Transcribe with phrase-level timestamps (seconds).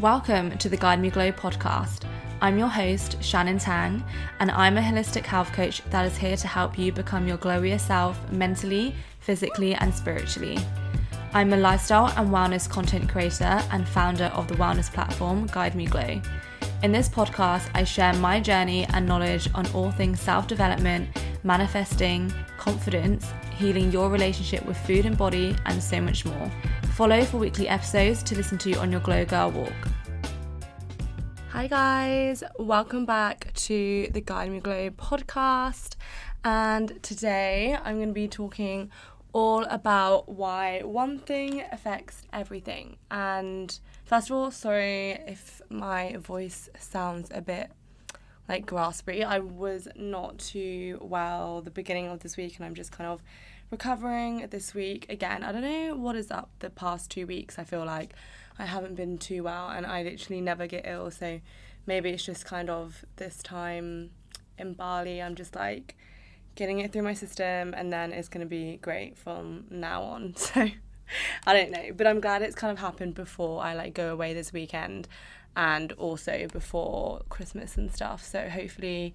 [0.00, 2.02] Welcome to the Guide Me Glow podcast.
[2.42, 4.04] I'm your host, Shannon Tang,
[4.40, 7.80] and I'm a holistic health coach that is here to help you become your glowier
[7.80, 10.58] self mentally, physically, and spiritually.
[11.32, 15.86] I'm a lifestyle and wellness content creator and founder of the wellness platform Guide Me
[15.86, 16.20] Glow.
[16.82, 21.08] In this podcast, I share my journey and knowledge on all things self development,
[21.42, 26.50] manifesting, confidence, healing your relationship with food and body, and so much more.
[26.96, 29.72] Follow for weekly episodes to listen to on your Glow Girl walk.
[31.56, 35.96] Hi, guys, welcome back to the Guide Me Glow podcast.
[36.44, 38.90] And today I'm going to be talking
[39.32, 42.98] all about why one thing affects everything.
[43.10, 47.70] And first of all, sorry if my voice sounds a bit
[48.50, 49.24] like raspberry.
[49.24, 53.22] I was not too well the beginning of this week, and I'm just kind of
[53.70, 55.42] recovering this week again.
[55.42, 57.58] I don't know what is up the past two weeks.
[57.58, 58.12] I feel like
[58.58, 61.10] I haven't been too well, and I literally never get ill.
[61.10, 61.40] So
[61.86, 64.10] maybe it's just kind of this time
[64.58, 65.20] in Bali.
[65.22, 65.96] I'm just like
[66.54, 70.34] getting it through my system, and then it's gonna be great from now on.
[70.54, 70.68] So.
[71.46, 74.34] I don't know, but I'm glad it's kind of happened before I like go away
[74.34, 75.06] this weekend
[75.56, 78.22] and also before Christmas and stuff.
[78.22, 79.14] So hopefully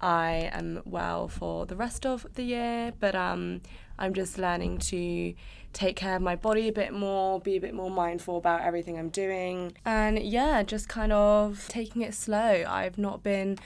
[0.00, 3.62] I am well for the rest of the year, but um,
[3.98, 5.34] I'm just learning to
[5.72, 8.98] take care of my body a bit more, be a bit more mindful about everything
[8.98, 12.64] I'm doing, and yeah, just kind of taking it slow.
[12.66, 13.58] I've not been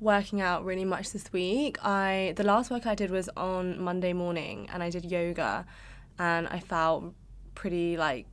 [0.00, 1.76] working out really much this week.
[1.84, 5.66] I the last work I did was on Monday morning and I did yoga
[6.20, 7.14] and I felt
[7.56, 8.26] pretty like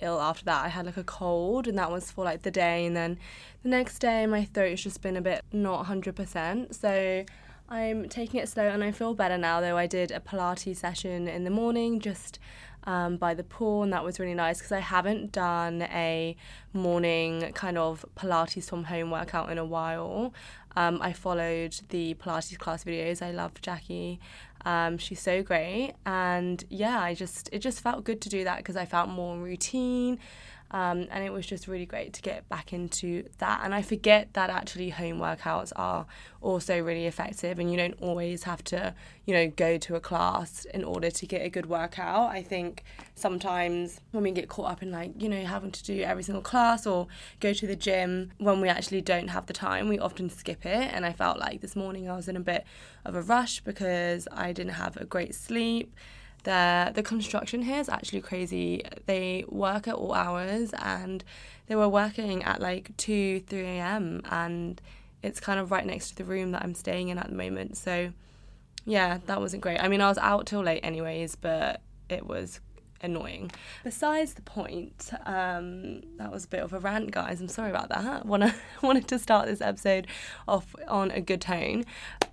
[0.00, 0.64] ill after that.
[0.64, 2.86] I had like a cold, and that was for like the day.
[2.86, 3.18] And then
[3.62, 6.74] the next day, my throat's just been a bit not 100%.
[6.74, 7.24] So
[7.68, 9.60] I'm taking it slow, and I feel better now.
[9.60, 12.38] Though I did a Pilates session in the morning, just
[12.86, 16.36] um, by the pool, and that was really nice because I haven't done a
[16.72, 20.32] morning kind of Pilates from home workout in a while.
[20.76, 23.22] Um, I followed the Pilates class videos.
[23.22, 24.20] I love Jackie.
[24.64, 28.58] Um, she's so great, and yeah, I just it just felt good to do that
[28.58, 30.18] because I felt more routine.
[30.76, 33.62] Um, and it was just really great to get back into that.
[33.64, 36.04] And I forget that actually home workouts are
[36.42, 38.94] also really effective, and you don't always have to,
[39.24, 42.30] you know, go to a class in order to get a good workout.
[42.30, 46.02] I think sometimes when we get caught up in like, you know, having to do
[46.02, 47.06] every single class or
[47.40, 50.92] go to the gym when we actually don't have the time, we often skip it.
[50.92, 52.66] And I felt like this morning I was in a bit
[53.06, 55.94] of a rush because I didn't have a great sleep
[56.46, 58.82] the the construction here is actually crazy.
[59.04, 61.22] They work at all hours and
[61.66, 64.22] they were working at like 2, 3 a.m.
[64.30, 64.80] and
[65.22, 67.76] it's kind of right next to the room that I'm staying in at the moment.
[67.76, 68.12] So
[68.84, 69.82] yeah, that wasn't great.
[69.82, 72.60] I mean, I was out till late anyways, but it was
[73.06, 73.50] annoying.
[73.82, 77.40] Besides the point, um, that was a bit of a rant, guys.
[77.40, 78.26] I'm sorry about that.
[78.36, 80.06] Wanna wanted to start this episode
[80.46, 81.84] off on a good tone,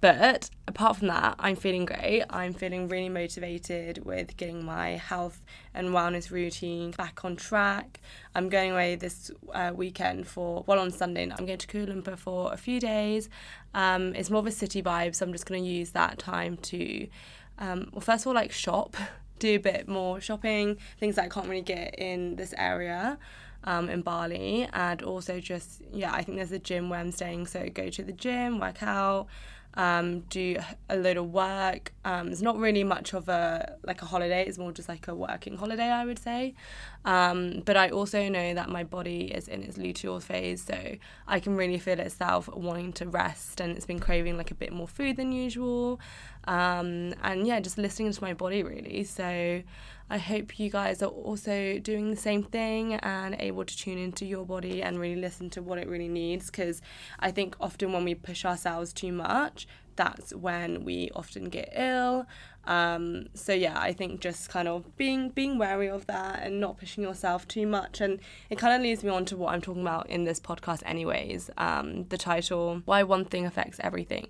[0.01, 2.23] but apart from that, I'm feeling great.
[2.29, 5.41] I'm feeling really motivated with getting my health
[5.73, 8.01] and wellness routine back on track.
[8.35, 11.23] I'm going away this uh, weekend for well on Sunday.
[11.23, 13.29] I'm going to Kuala Lumpur for a few days.
[13.73, 16.57] Um, it's more of a city vibe, so I'm just going to use that time
[16.57, 17.07] to.
[17.59, 18.95] Um, well, first of all, like shop
[19.43, 23.17] do a bit more shopping, things that I can't really get in this area.
[23.65, 27.47] Um, in Bali, and also just yeah, I think there's a gym where I'm staying,
[27.47, 29.27] so go to the gym, work out,
[29.75, 30.57] um, do
[30.89, 31.93] a load of work.
[32.03, 34.45] Um, it's not really much of a like a holiday.
[34.45, 36.55] It's more just like a working holiday, I would say.
[37.05, 40.95] Um, but I also know that my body is in its luteal phase, so
[41.27, 44.71] I can really feel itself wanting to rest, and it's been craving like a bit
[44.71, 45.99] more food than usual.
[46.45, 49.03] Um, and yeah, just listening to my body really.
[49.03, 49.63] So
[50.09, 54.25] I hope you guys are also doing the same thing and able to tune into
[54.25, 56.47] your body and really listen to what it really needs.
[56.47, 56.81] Because
[57.19, 62.25] I think often when we push ourselves too much, that's when we often get ill.
[62.65, 66.77] Um, so yeah, I think just kind of being being wary of that and not
[66.77, 68.19] pushing yourself too much, and
[68.49, 71.49] it kind of leads me on to what I'm talking about in this podcast, anyways.
[71.57, 74.27] Um, the title: Why One Thing Affects Everything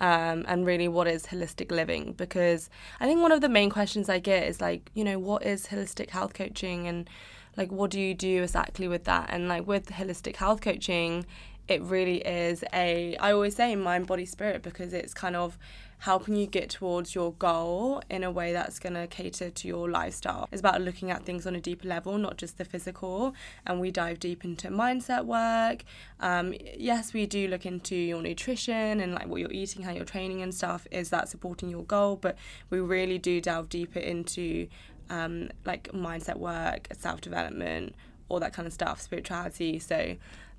[0.00, 2.68] um, and really what is holistic living because
[3.00, 5.68] I think one of the main questions I get is like, you know, what is
[5.68, 7.08] holistic health coaching and
[7.56, 9.30] like what do you do exactly with that?
[9.30, 11.24] And like with holistic health coaching,
[11.68, 15.58] it really is a I always say mind body spirit because it's kind of
[15.98, 19.90] helping you get towards your goal in a way that's going to cater to your
[19.90, 20.46] lifestyle.
[20.52, 23.34] It's about looking at things on a deeper level, not just the physical.
[23.66, 25.84] And we dive deep into mindset work.
[26.20, 30.04] Um, yes, we do look into your nutrition and like what you're eating, how you're
[30.04, 30.86] training and stuff.
[30.90, 32.16] Is that supporting your goal?
[32.16, 32.36] But
[32.68, 34.68] we really do delve deeper into
[35.08, 37.94] um, like mindset work, self development
[38.28, 39.78] all that kind of stuff, spirituality.
[39.78, 40.16] So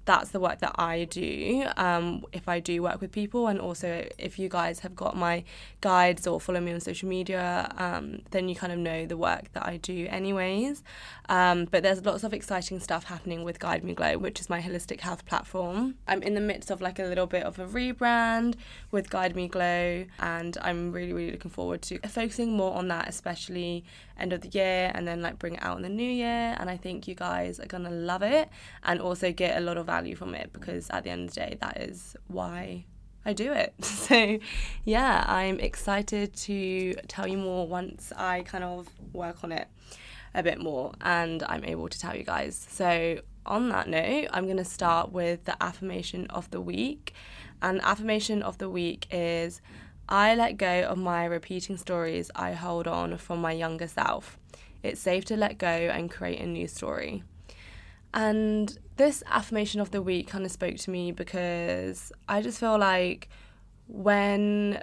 [0.08, 3.48] that's the work that I do um, if I do work with people.
[3.48, 5.44] And also, if you guys have got my
[5.82, 9.52] guides or follow me on social media, um, then you kind of know the work
[9.52, 10.82] that I do, anyways.
[11.28, 14.62] Um, but there's lots of exciting stuff happening with Guide Me Glow, which is my
[14.62, 15.96] holistic health platform.
[16.08, 18.56] I'm in the midst of like a little bit of a rebrand
[18.92, 23.10] with Guide Me Glow, and I'm really, really looking forward to focusing more on that,
[23.10, 23.84] especially
[24.20, 26.56] end of the year and then like bring it out in the new year.
[26.60, 28.50] And I think you guys are gonna love it
[28.84, 31.42] and also get a lot of value from it because at the end of the
[31.42, 32.86] day, that is why
[33.26, 33.74] I do it.
[34.08, 34.40] So,
[34.86, 39.68] yeah, I'm excited to tell you more once I kind of work on it
[40.34, 42.54] a bit more and I'm able to tell you guys.
[42.70, 42.92] So,
[43.46, 47.14] on that note, I'm going to start with the affirmation of the week.
[47.62, 49.62] And affirmation of the week is
[50.08, 54.38] I let go of my repeating stories I hold on from my younger self.
[54.84, 57.24] It's safe to let go and create a new story.
[58.14, 62.78] And this affirmation of the week kind of spoke to me because I just feel
[62.78, 63.30] like
[63.88, 64.82] when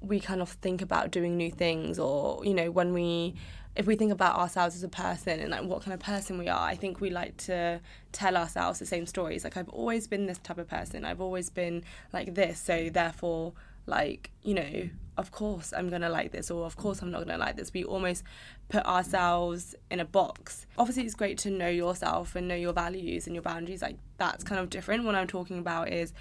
[0.00, 3.34] we kind of think about doing new things or, you know, when we
[3.76, 6.48] if we think about ourselves as a person and like what kind of person we
[6.48, 7.80] are, I think we like to
[8.12, 9.42] tell ourselves the same stories.
[9.42, 11.04] Like I've always been this type of person.
[11.04, 13.52] I've always been like this, so therefore
[13.86, 17.04] like you know of course i'm gonna like this or of course mm.
[17.04, 18.22] i'm not gonna like this we almost
[18.68, 23.26] put ourselves in a box obviously it's great to know yourself and know your values
[23.26, 26.12] and your boundaries like that's kind of different what i'm talking about is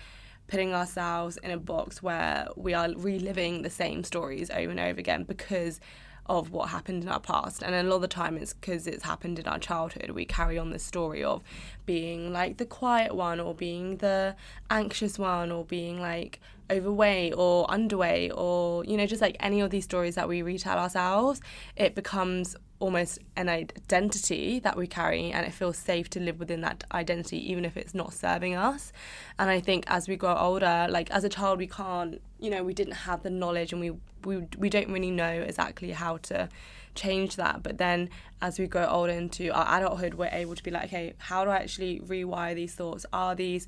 [0.48, 5.00] putting ourselves in a box where we are reliving the same stories over and over
[5.00, 5.80] again because
[6.28, 7.62] of what happened in our past.
[7.64, 10.12] And a lot of the time it's because it's happened in our childhood.
[10.12, 11.44] We carry on this story of
[11.86, 14.36] being like the quiet one or being the
[14.70, 16.40] anxious one or being like
[16.72, 20.78] overweight or underweight or, you know, just like any of these stories that we retell
[20.78, 21.42] ourselves.
[21.76, 26.60] It becomes almost an identity that we carry and it feels safe to live within
[26.60, 28.92] that identity even if it's not serving us
[29.40, 32.62] and i think as we grow older like as a child we can't you know
[32.62, 33.92] we didn't have the knowledge and we
[34.26, 36.50] we, we don't really know exactly how to
[36.96, 38.10] change that but then
[38.42, 41.50] as we grow older into our adulthood we're able to be like okay how do
[41.50, 43.68] i actually rewire these thoughts are these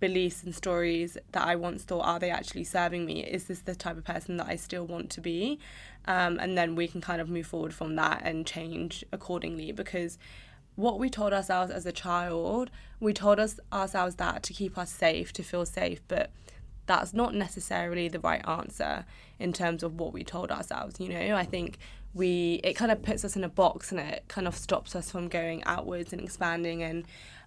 [0.00, 3.24] beliefs and stories that I once thought are they actually serving me?
[3.24, 5.58] Is this the type of person that I still want to be?
[6.06, 10.18] Um, and then we can kind of move forward from that and change accordingly because
[10.76, 14.92] what we told ourselves as a child, we told us ourselves that to keep us
[14.92, 16.30] safe, to feel safe, but
[16.86, 19.06] that's not necessarily the right answer
[19.38, 21.00] in terms of what we told ourselves.
[21.00, 21.78] You know, I think
[22.14, 25.10] we it kind of puts us in a box and it kind of stops us
[25.10, 27.04] from going outwards and expanding and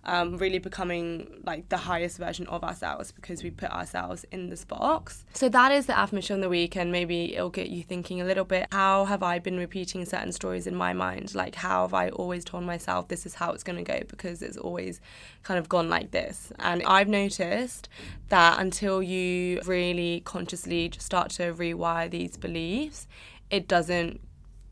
[0.08, 4.64] um, really becoming like the highest version of ourselves because we put ourselves in this
[4.64, 5.26] box.
[5.34, 8.26] So that is the affirmation of the week, and maybe it'll get you thinking a
[8.26, 11.36] little bit how have I been repeating certain stories in my mind?
[11.36, 14.42] Like, how have I always told myself this is how it's going to go because
[14.42, 15.02] it's always
[15.44, 16.54] kind of gone like this?
[16.60, 17.90] And I've noticed
[18.30, 23.08] that until you really consciously start to rewire these beliefs,
[23.50, 24.22] it doesn't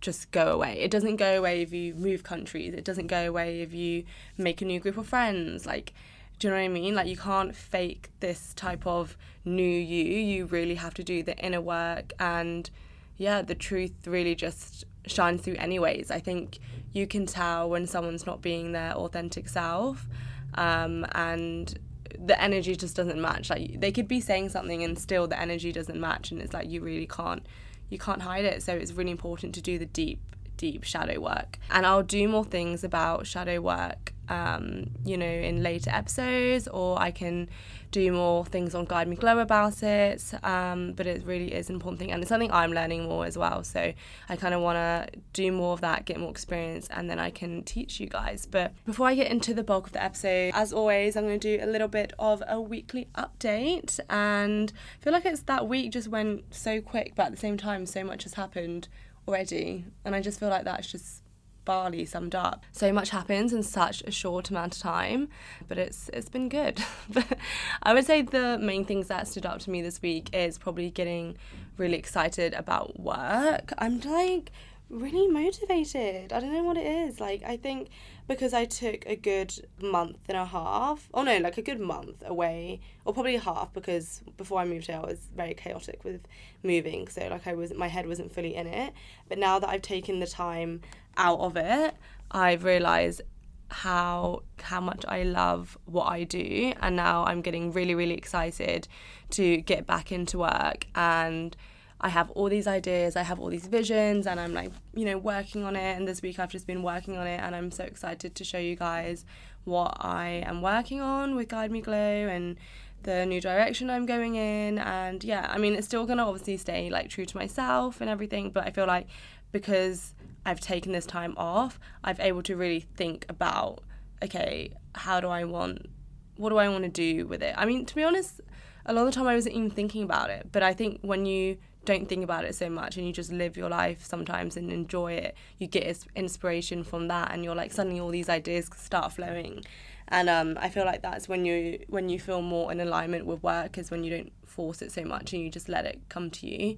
[0.06, 0.80] just go away.
[0.80, 2.74] It doesn't go away if you move countries.
[2.74, 4.06] It doesn't go away if you
[4.38, 5.66] make a new group of friends.
[5.66, 5.94] Like,
[6.38, 6.94] do you know what I mean?
[6.94, 10.04] Like, you can't fake this type of new you.
[10.04, 12.14] You really have to do the inner work.
[12.20, 12.70] And
[13.18, 16.12] yeah, the truth really just shines through, anyways.
[16.12, 16.60] I think
[16.94, 20.08] you can tell when someone's not being their authentic self.
[20.54, 21.78] Um, and
[22.20, 23.50] the energy just doesn't match.
[23.50, 26.32] Like, they could be saying something and still the energy doesn't match.
[26.32, 27.44] And it's like, you really can't
[27.90, 28.64] you can't hide it.
[28.64, 30.20] So it's really important to do the deep,
[30.58, 31.60] deep shadow work.
[31.70, 37.00] And I'll do more things about shadow work, um, you know, in later episodes, or
[37.00, 37.50] I can
[37.96, 40.22] do more things on Guide Me Glow about it.
[40.44, 43.38] Um, but it really is an important thing, and it's something I'm learning more as
[43.38, 43.64] well.
[43.64, 43.94] So
[44.28, 47.30] I kind of want to do more of that, get more experience, and then I
[47.30, 48.46] can teach you guys.
[48.46, 51.58] But before I get into the bulk of the episode, as always, I'm going to
[51.58, 55.94] do a little bit of a weekly update, and I feel like it's that week
[55.94, 58.90] just went so quick, but at the same time, so much has happened
[59.26, 61.22] already, and I just feel like that's just
[61.66, 62.64] Bali summed up.
[62.72, 65.30] So much happens in such a short amount of time,
[65.68, 66.82] but it's it's been good.
[67.84, 70.92] I would say the main things that stood out to me this week is probably
[70.92, 71.36] getting
[71.78, 73.74] really excited about work.
[73.78, 74.52] I'm like
[74.90, 76.32] really motivated.
[76.32, 77.20] I don't know what it is.
[77.20, 77.90] Like I think
[78.28, 81.10] because I took a good month and a half.
[81.14, 84.98] Oh no, like a good month away, or probably half because before I moved here
[84.98, 86.22] I was very chaotic with
[86.64, 87.08] moving.
[87.08, 88.94] So like I was my head wasn't fully in it.
[89.28, 90.82] But now that I've taken the time
[91.18, 91.96] out of it,
[92.32, 93.22] I've realized
[93.70, 98.88] how how much I love what I do and now I'm getting really really excited
[99.32, 101.56] to get back into work and
[102.02, 105.18] I have all these ideas, I have all these visions, and I'm like, you know,
[105.18, 105.98] working on it.
[105.98, 108.58] And this week I've just been working on it, and I'm so excited to show
[108.58, 109.26] you guys
[109.64, 112.58] what I am working on with Guide Me Glow and
[113.04, 114.78] the new direction I'm going in.
[114.78, 118.50] And yeah, I mean, it's still gonna obviously stay like true to myself and everything,
[118.52, 119.08] but I feel like
[119.52, 120.14] because
[120.46, 123.84] I've taken this time off, I've able to really think about,
[124.24, 125.90] okay, how do I want,
[126.38, 127.56] what do I want to do with it?
[127.58, 128.42] I mean, to be honest,
[128.86, 131.26] a lot of the time I wasn't even thinking about it, but I think when
[131.26, 134.72] you don't think about it so much and you just live your life sometimes and
[134.72, 139.14] enjoy it you get inspiration from that and you're like suddenly all these ideas start
[139.14, 139.64] flowing
[140.08, 143.42] and um, i feel like that's when you when you feel more in alignment with
[143.44, 146.30] work is when you don't force it so much and you just let it come
[146.30, 146.78] to you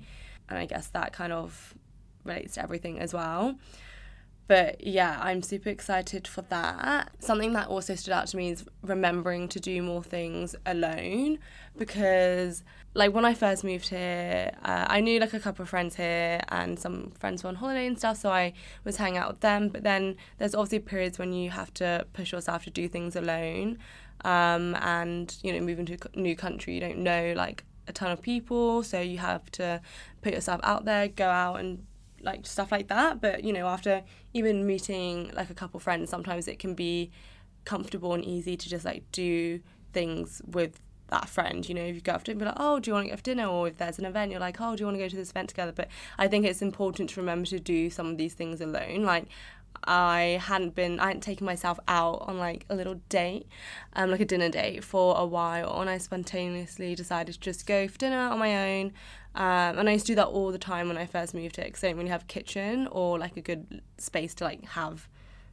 [0.50, 1.74] and i guess that kind of
[2.28, 3.58] relates to everything as well
[4.48, 7.12] but yeah, I'm super excited for that.
[7.20, 11.40] Something that also stood out to me is remembering to do more things alone
[11.78, 15.98] because, like, when I first moved here, uh, I knew like a couple of friends
[15.98, 18.54] here and some friends were on holiday and stuff, so I
[18.86, 19.68] was hanging out with them.
[19.68, 23.80] But then there's obviously periods when you have to push yourself to do things alone.
[24.24, 28.12] Um, and, you know, moving to a new country, you don't know like a ton
[28.12, 29.82] of people, so you have to
[30.22, 31.86] put yourself out there, go out and
[32.28, 33.20] like stuff like that.
[33.20, 34.04] But you know, after
[34.34, 37.10] even meeting like a couple friends, sometimes it can be
[37.66, 39.60] comfortable and easy to just like do
[39.94, 40.80] things with
[41.10, 41.68] that friend.
[41.68, 43.16] You know, if you go after and be like, oh, do you want to go
[43.16, 43.48] for dinner?
[43.48, 45.32] Or if there's an event, you're like, oh, do you want to go to this
[45.32, 45.72] event together?
[45.72, 49.04] But I think it's important to remember to do some of these things alone.
[49.04, 49.28] Like
[49.86, 53.48] I hadn't been, I hadn't taken myself out on like a little date,
[53.94, 57.88] um, like a dinner date for a while, and I spontaneously decided to just go
[57.88, 58.94] for dinner on my own.
[59.38, 61.66] Um, and I used to do that all the time when I first moved here
[61.66, 65.08] because I didn't really have a kitchen or like a good space to like have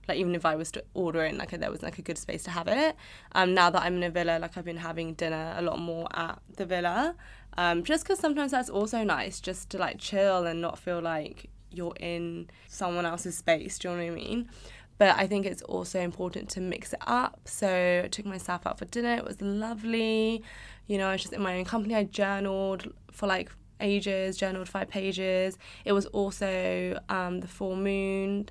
[0.08, 2.42] like even if I was to order it, like there was like a good space
[2.44, 2.96] to have it.
[3.32, 6.08] Um, now that I'm in a villa, like I've been having dinner a lot more
[6.14, 7.14] at the villa,
[7.56, 11.48] um, just because sometimes that's also nice, just to like chill and not feel like
[11.70, 13.78] you're in someone else's space.
[13.78, 14.48] Do you know what I mean?
[14.96, 17.40] But I think it's also important to mix it up.
[17.46, 19.14] So I took myself out for dinner.
[19.14, 20.42] It was lovely.
[20.86, 21.94] You know, I was just in my own company.
[21.94, 23.50] I journaled for like
[23.80, 25.58] ages, journaled five pages.
[25.84, 28.48] It was also um, the full moon,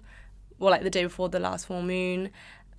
[0.60, 2.30] well, like the day before the last full moon.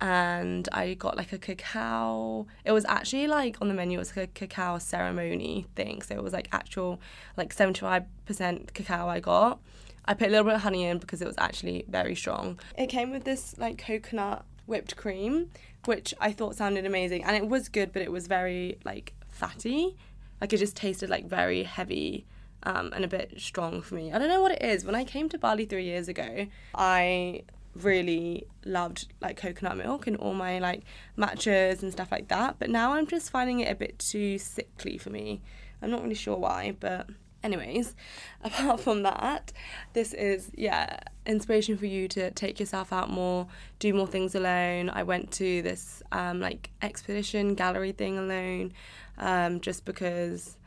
[0.01, 2.47] And I got like a cacao.
[2.65, 6.01] It was actually like on the menu, it was like a cacao ceremony thing.
[6.01, 6.99] So it was like actual,
[7.37, 9.59] like 75% cacao I got.
[10.05, 12.59] I put a little bit of honey in because it was actually very strong.
[12.77, 15.49] It came with this like coconut whipped cream,
[15.85, 17.23] which I thought sounded amazing.
[17.23, 19.95] And it was good, but it was very like fatty.
[20.41, 22.25] Like it just tasted like very heavy
[22.65, 24.11] um, and a bit strong for me.
[24.11, 24.83] I don't know what it is.
[24.85, 27.43] When I came to Bali three years ago, I
[27.75, 30.83] really loved like coconut milk and all my like
[31.17, 32.55] matchas and stuff like that.
[32.57, 35.41] But now I'm just finding it a bit too sickly for me.
[35.81, 37.07] I'm not really sure why, but
[37.43, 37.95] anyways,
[38.43, 39.51] apart from that,
[39.93, 43.47] this is yeah, inspiration for you to take yourself out more,
[43.79, 44.89] do more things alone.
[44.89, 48.73] I went to this um like expedition gallery thing alone
[49.17, 50.57] um just because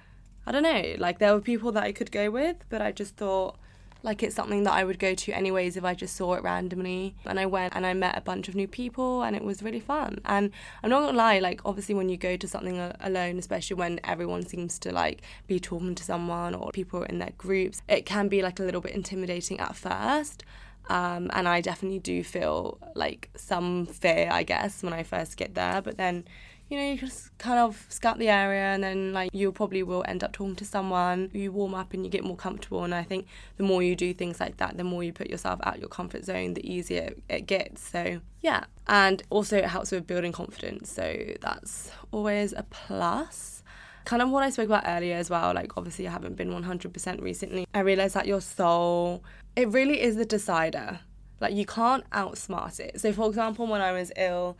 [0.49, 3.17] I don't know, like there were people that I could go with, but I just
[3.17, 3.59] thought
[4.03, 7.15] like it's something that I would go to anyways if I just saw it randomly.
[7.27, 9.81] And I went and I met a bunch of new people and it was really
[9.81, 10.21] fun.
[10.25, 10.51] And
[10.83, 14.47] I'm not gonna lie, like obviously when you go to something alone, especially when everyone
[14.47, 18.41] seems to like be talking to someone or people in their groups, it can be
[18.41, 20.45] like a little bit intimidating at first.
[20.89, 25.55] Um, and I definitely do feel like some fear, I guess, when I first get
[25.55, 25.83] there.
[25.83, 26.25] But then
[26.69, 30.05] you know, you just kind of scout the area and then like you probably will
[30.07, 31.31] end up talking to someone.
[31.33, 32.85] You warm up and you get more comfortable.
[32.85, 35.61] And I think the more you do things like that, the more you put yourself
[35.63, 37.89] out your comfort zone, the easier it gets.
[37.89, 38.65] So yeah.
[38.87, 40.93] And also it helps with building confidence.
[40.93, 43.63] So that's always a plus.
[44.05, 47.23] Kind of what I spoke about earlier as well, like obviously I haven't been 100%
[47.23, 47.67] recently.
[47.75, 49.23] I realized that your soul,
[49.57, 51.01] it really is the decider.
[51.41, 53.01] Like you can't outsmart it.
[53.01, 54.57] So for example, when I was ill,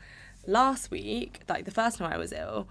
[0.49, 2.69] last week, like the first time I was ill,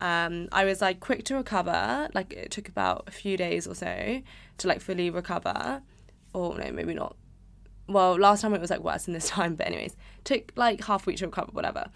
[0.00, 2.08] um, I was like quick to recover.
[2.14, 4.20] Like it took about a few days or so
[4.58, 5.82] to like fully recover.
[6.34, 7.16] Or no, maybe not.
[7.88, 11.06] Well, last time it was like worse than this time, but anyways, took like half
[11.06, 11.86] a week to recover, whatever.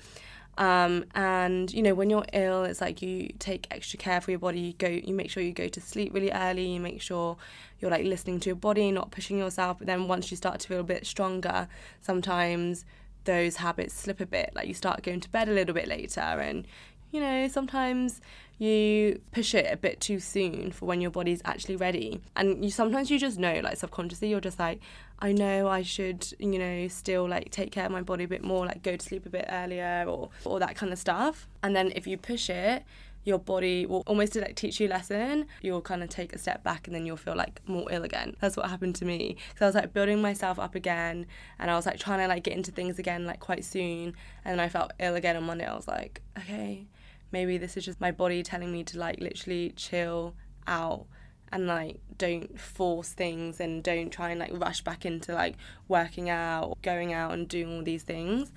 [0.57, 4.39] Um, and you know when you're ill, it's like you take extra care for your
[4.39, 4.61] body.
[4.61, 6.67] You go, you make sure you go to sleep really early.
[6.67, 7.37] You make sure
[7.81, 9.79] you're like listening to your body, not pushing yourself.
[9.79, 11.69] But then once you start to feel a bit stronger,
[12.01, 12.85] sometimes
[13.25, 14.53] those habits slip a bit.
[14.55, 16.67] Like you start going to bed a little bit later, and
[17.11, 18.21] you know, sometimes
[18.59, 22.21] you push it a bit too soon for when your body's actually ready.
[22.37, 24.81] And you sometimes you just know, like subconsciously, you're just like,
[25.21, 28.43] I know I should, you know, still like take care of my body a bit
[28.43, 31.47] more, like go to sleep a bit earlier or or that kind of stuff.
[31.63, 32.85] And then if you push it,
[33.25, 35.47] your body will almost like teach you a lesson.
[35.63, 38.37] You'll kind of take a step back and then you'll feel like more ill again.
[38.41, 39.37] That's what happened to me.
[39.49, 41.27] Because I was like building myself up again
[41.59, 44.15] and I was like trying to like get into things again like quite soon.
[44.45, 45.67] And then I felt ill again on Monday.
[45.67, 46.87] I was like, okay,
[47.33, 50.35] maybe this is just my body telling me to like literally chill
[50.67, 51.07] out
[51.53, 55.55] and like don't force things and don't try and like rush back into like
[55.89, 58.53] working out or going out and doing all these things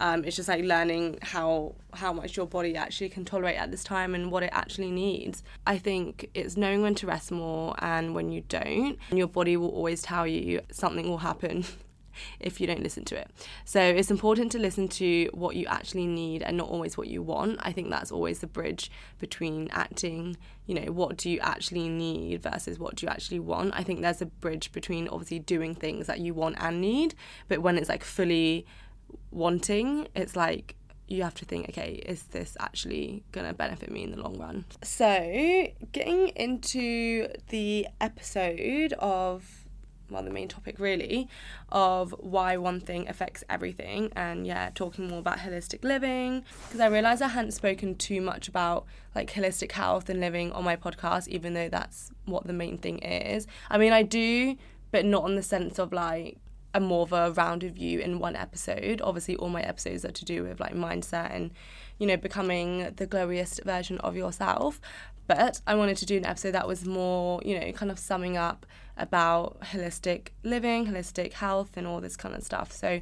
[0.00, 3.84] um, it's just like learning how how much your body actually can tolerate at this
[3.84, 5.42] time and what it actually needs.
[5.66, 8.98] I think it's knowing when to rest more and when you don't.
[9.10, 11.64] And your body will always tell you something will happen
[12.40, 13.30] if you don't listen to it.
[13.66, 17.22] So it's important to listen to what you actually need and not always what you
[17.22, 17.58] want.
[17.60, 22.42] I think that's always the bridge between acting, you know, what do you actually need
[22.42, 23.74] versus what do you actually want.
[23.74, 27.14] I think there's a bridge between obviously doing things that you want and need,
[27.48, 28.64] but when it's like fully
[29.30, 30.76] wanting, it's like
[31.08, 34.38] you have to think, okay, is this actually going to benefit me in the long
[34.38, 34.64] run?
[34.82, 39.60] So, getting into the episode of
[40.10, 41.28] well, the main topic really
[41.70, 46.86] of why one thing affects everything, and yeah, talking more about holistic living because I
[46.86, 51.28] realized I hadn't spoken too much about like holistic health and living on my podcast,
[51.28, 53.46] even though that's what the main thing is.
[53.70, 54.56] I mean, I do,
[54.90, 56.38] but not in the sense of like
[56.74, 59.00] a more of a rounded view in one episode.
[59.02, 61.50] Obviously, all my episodes are to do with like mindset and,
[61.98, 64.80] you know, becoming the glowiest version of yourself.
[65.26, 68.36] But I wanted to do an episode that was more, you know, kind of summing
[68.36, 72.72] up about holistic living, holistic health, and all this kind of stuff.
[72.72, 73.00] So,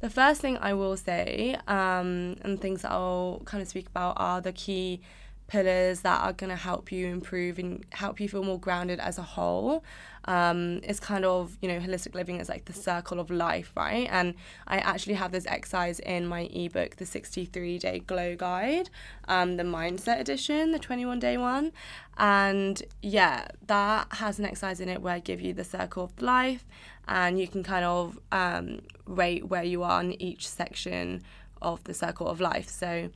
[0.00, 4.14] the first thing I will say, um, and things that I'll kind of speak about,
[4.16, 5.00] are the key
[5.48, 9.18] pillars that are going to help you improve and help you feel more grounded as
[9.18, 9.82] a whole.
[10.28, 14.06] Um, it's kind of, you know, holistic living is like the circle of life, right?
[14.10, 14.34] And
[14.66, 18.90] I actually have this exercise in my ebook, the 63 day glow guide,
[19.26, 21.72] um, the mindset edition, the 21 day one.
[22.18, 26.20] And yeah, that has an exercise in it where I give you the circle of
[26.20, 26.66] life
[27.06, 31.22] and you can kind of um, rate where you are in each section
[31.62, 32.68] of the circle of life.
[32.68, 33.08] So,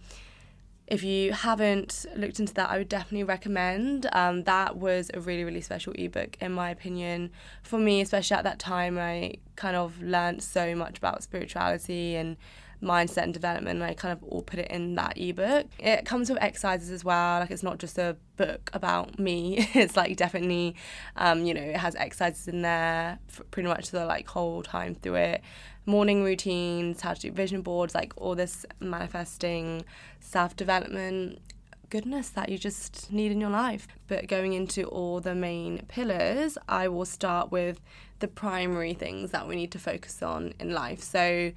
[0.86, 4.08] if you haven't looked into that, I would definitely recommend.
[4.12, 7.30] Um, that was a really, really special ebook, in my opinion.
[7.62, 12.36] For me, especially at that time, I kind of learned so much about spirituality and
[12.82, 15.66] mindset and development, and I kind of all put it in that ebook.
[15.78, 19.96] It comes with exercises as well, like it's not just a book about me, it's
[19.96, 20.74] like definitely,
[21.16, 23.18] um, you know, it has exercises in there
[23.50, 25.42] pretty much the like whole time through it
[25.86, 29.84] morning routines, how to do vision boards, like all this manifesting,
[30.20, 31.40] self development
[31.92, 33.86] goodness that you just need in your life.
[34.08, 37.82] But going into all the main pillars, I will start with
[38.20, 41.02] the primary things that we need to focus on in life.
[41.02, 41.52] So,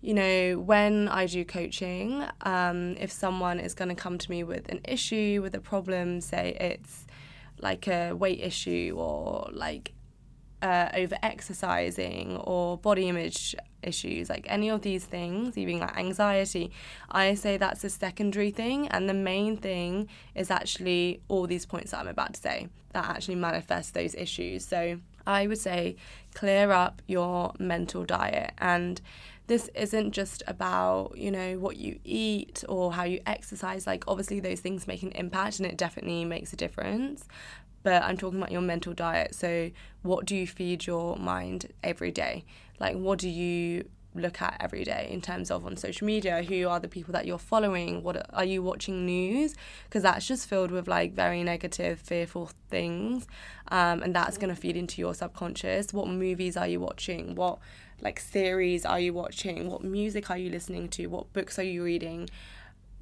[0.00, 4.44] you know, when I do coaching, um, if someone is going to come to me
[4.44, 7.04] with an issue, with a problem, say it's
[7.58, 9.94] like a weight issue or like
[10.62, 16.70] uh, over exercising or body image issues, like any of these things, even like anxiety,
[17.10, 18.88] I say that's a secondary thing.
[18.88, 23.08] And the main thing is actually all these points that I'm about to say that
[23.08, 24.64] actually manifest those issues.
[24.64, 25.96] So I would say
[26.34, 28.52] clear up your mental diet.
[28.58, 29.00] And
[29.48, 33.86] this isn't just about, you know, what you eat or how you exercise.
[33.86, 37.26] Like, obviously, those things make an impact and it definitely makes a difference
[37.82, 39.34] but I'm talking about your mental diet.
[39.34, 39.70] So,
[40.02, 42.44] what do you feed your mind every day?
[42.78, 46.42] Like, what do you look at every day in terms of on social media?
[46.42, 48.02] Who are the people that you're following?
[48.02, 49.54] What are you watching news?
[49.84, 53.26] Because that's just filled with like very negative, fearful things,
[53.68, 55.92] um, and that's going to feed into your subconscious.
[55.92, 57.34] What movies are you watching?
[57.34, 57.58] What
[58.00, 59.70] like series are you watching?
[59.70, 61.06] What music are you listening to?
[61.06, 62.28] What books are you reading?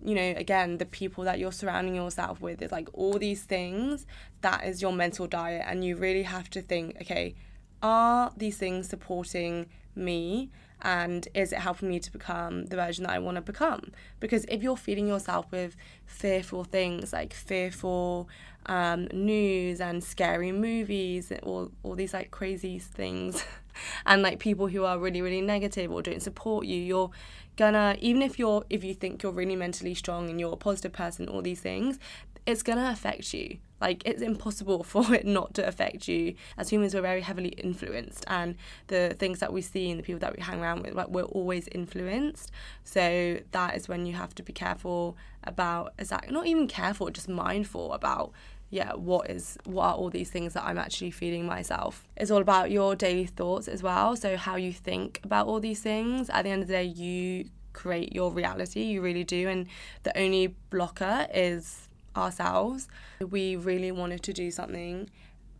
[0.04, 4.06] You know, again, the people that you're surrounding yourself with is like all these things
[4.40, 5.64] that is your mental diet.
[5.66, 7.34] And you really have to think, okay,
[7.82, 10.50] are these things supporting me?
[10.82, 13.92] And is it helping me to become the version that I want to become?
[14.18, 18.28] Because if you're feeding yourself with fearful things like fearful
[18.66, 23.44] um, news and scary movies, all, all these like crazy things,
[24.06, 27.10] and like people who are really, really negative or don't support you, you're
[27.56, 30.92] gonna even if you're if you think you're really mentally strong and you're a positive
[30.92, 31.98] person all these things
[32.46, 33.58] it's gonna affect you.
[33.80, 36.34] Like it's impossible for it not to affect you.
[36.58, 38.56] As humans we're very heavily influenced and
[38.88, 41.22] the things that we see and the people that we hang around with like we're
[41.22, 42.50] always influenced.
[42.84, 47.28] So that is when you have to be careful about exactly not even careful just
[47.28, 48.32] mindful about
[48.70, 52.06] yeah, what is what are all these things that I'm actually feeding myself?
[52.16, 54.16] It's all about your daily thoughts as well.
[54.16, 56.30] So how you think about all these things.
[56.30, 58.82] At the end of the day, you create your reality.
[58.82, 59.66] You really do, and
[60.04, 62.88] the only blocker is ourselves.
[63.20, 65.10] We really wanted to do something,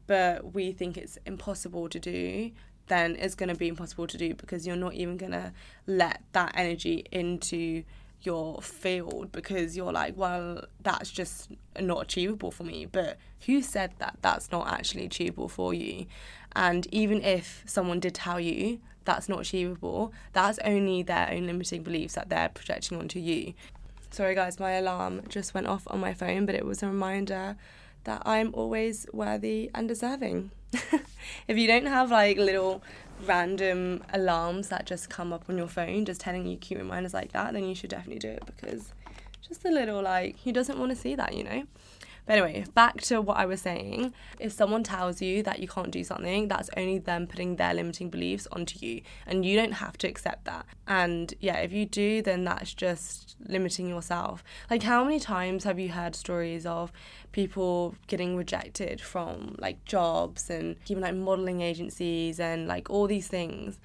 [0.07, 2.53] but we think it's impossible to do,
[2.91, 5.53] then it's going to be impossible to do because you're not even going to
[5.87, 7.85] let that energy into
[8.23, 12.87] your field because you're like, well, that's just not achievable for me.
[12.87, 16.07] But who said that that's not actually achievable for you?
[16.55, 21.83] And even if someone did tell you that's not achievable, that's only their own limiting
[21.83, 23.55] beliefs that they're projecting onto you.
[24.11, 27.57] Sorry, guys, my alarm just went off on my phone, but it was a reminder
[28.05, 30.51] that I'm always worthy and deserving.
[31.49, 32.83] if you don't have like little
[33.27, 37.33] random alarms that just come up on your phone just telling you cute reminders like
[37.33, 38.93] that, then you should definitely do it because
[39.47, 41.65] just a little like, who doesn't want to see that, you know?
[42.31, 44.15] But anyway, back to what I was saying.
[44.39, 48.09] If someone tells you that you can't do something, that's only them putting their limiting
[48.09, 49.03] beliefs onto you.
[49.27, 50.65] And you don't have to accept that.
[50.87, 54.45] And yeah, if you do, then that's just limiting yourself.
[54.71, 56.93] Like, how many times have you heard stories of
[57.33, 63.27] people getting rejected from like jobs and even like modeling agencies and like all these
[63.27, 63.81] things?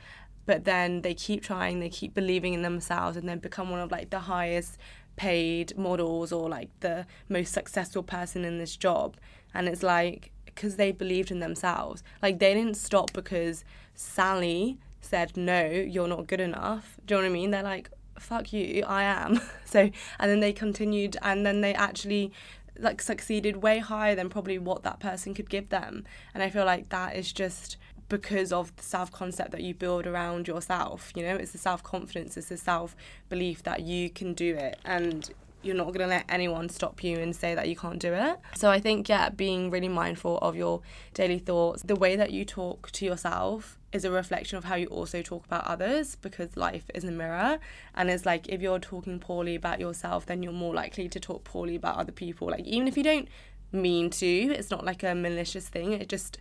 [0.45, 3.91] But then they keep trying, they keep believing in themselves, and then become one of
[3.91, 4.77] like the highest
[5.15, 9.15] paid models or like the most successful person in this job.
[9.53, 12.03] And it's like, because they believed in themselves.
[12.21, 16.97] Like, they didn't stop because Sally said, no, you're not good enough.
[17.05, 17.51] Do you know what I mean?
[17.51, 19.41] They're like, fuck you, I am.
[19.65, 22.31] so, and then they continued, and then they actually
[22.77, 26.03] like succeeded way higher than probably what that person could give them.
[26.33, 27.77] And I feel like that is just
[28.09, 31.11] because of the self concept that you build around yourself.
[31.15, 32.95] You know, it's the self confidence, it's the self
[33.29, 34.79] belief that you can do it.
[34.85, 35.29] And
[35.65, 38.37] you're not going to let anyone stop you and say that you can't do it.
[38.55, 40.81] So I think, yeah, being really mindful of your
[41.15, 44.85] daily thoughts, the way that you talk to yourself is a reflection of how you
[44.87, 47.57] also talk about others because life is a mirror.
[47.95, 51.43] And it's like if you're talking poorly about yourself, then you're more likely to talk
[51.43, 52.47] poorly about other people.
[52.49, 53.27] Like, even if you don't
[53.71, 56.37] mean to, it's not like a malicious thing, it just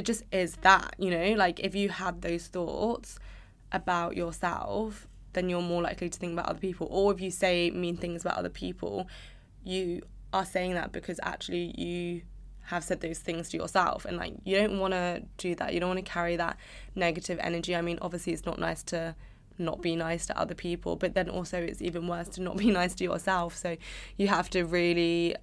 [0.00, 3.18] it just is that, you know, like if you have those thoughts
[3.70, 6.88] about yourself, then you're more likely to think about other people.
[6.90, 9.06] Or if you say mean things about other people,
[9.62, 10.00] you
[10.32, 12.22] are saying that because actually you
[12.62, 15.74] have said those things to yourself and like you don't want to do that.
[15.74, 16.56] You don't want to carry that
[16.94, 17.76] negative energy.
[17.76, 19.14] I mean, obviously it's not nice to
[19.58, 22.70] not be nice to other people, but then also it's even worse to not be
[22.80, 23.54] nice to yourself.
[23.54, 23.76] So
[24.16, 25.36] you have to really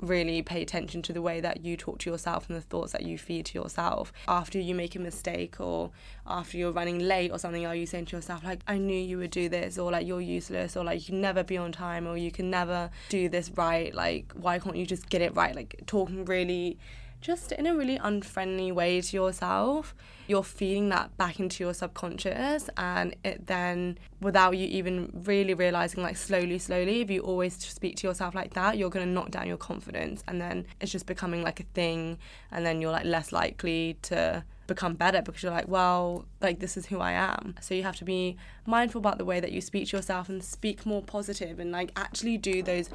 [0.00, 3.02] really pay attention to the way that you talk to yourself and the thoughts that
[3.02, 4.12] you feed to yourself.
[4.28, 5.90] After you make a mistake or
[6.26, 9.18] after you're running late or something, are you saying to yourself, like, I knew you
[9.18, 12.06] would do this, or like, you're useless, or like, you can never be on time,
[12.06, 13.94] or you can never do this right?
[13.94, 15.54] Like, why can't you just get it right?
[15.54, 16.78] Like, talking really
[17.24, 19.94] just in a really unfriendly way to yourself.
[20.26, 26.02] You're feeding that back into your subconscious, and it then, without you even really realizing,
[26.02, 29.48] like slowly, slowly, if you always speak to yourself like that, you're gonna knock down
[29.48, 32.18] your confidence, and then it's just becoming like a thing,
[32.52, 36.76] and then you're like less likely to become better because you're like, well, like this
[36.76, 37.54] is who I am.
[37.60, 40.42] So you have to be mindful about the way that you speak to yourself and
[40.42, 42.88] speak more positive and like actually do those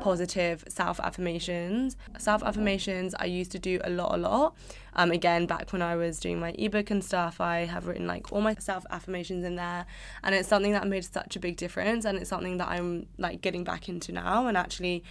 [0.00, 1.96] positive self affirmations.
[2.18, 4.56] Self affirmations I used to do a lot, a lot.
[4.94, 8.30] Um, again, back when I was doing my ebook and stuff, I have written like
[8.32, 9.86] all my self affirmations in there,
[10.22, 13.40] and it's something that made such a big difference, and it's something that I'm like
[13.40, 15.02] getting back into now and actually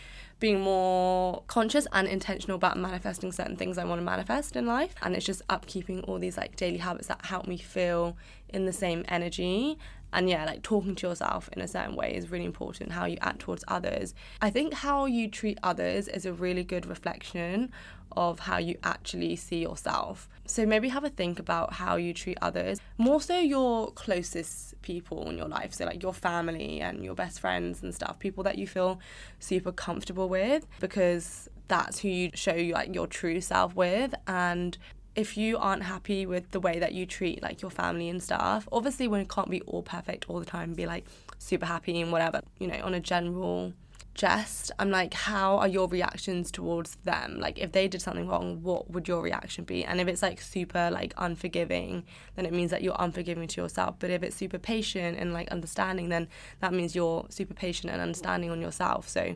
[0.42, 4.96] being more conscious and intentional about manifesting certain things I want to manifest in life.
[5.04, 8.18] And it's just upkeeping all these like daily habits that help me feel
[8.50, 9.78] in the same energy.
[10.12, 13.18] And yeah, like talking to yourself in a certain way is really important, how you
[13.22, 14.16] act towards others.
[14.42, 17.72] I think how you treat others is a really good reflection
[18.18, 20.28] of how you actually see yourself.
[20.52, 25.30] So maybe have a think about how you treat others, more so your closest people
[25.30, 25.74] in your life.
[25.74, 29.00] So, like your family and your best friends and stuff, people that you feel
[29.40, 34.14] super comfortable with, because that's who you show like your true self with.
[34.28, 34.78] And
[35.16, 38.68] if you aren't happy with the way that you treat like your family and stuff,
[38.74, 41.06] obviously, we can't be all perfect all the time, be like
[41.38, 43.72] super happy and whatever, you know, on a general
[44.14, 47.40] jest, I'm like, how are your reactions towards them?
[47.40, 49.84] Like, if they did something wrong, what would your reaction be?
[49.84, 52.04] And if it's like super like unforgiving,
[52.36, 53.96] then it means that you're unforgiving to yourself.
[54.00, 56.28] But if it's super patient and like understanding, then
[56.60, 59.08] that means you're super patient and understanding on yourself.
[59.08, 59.36] So,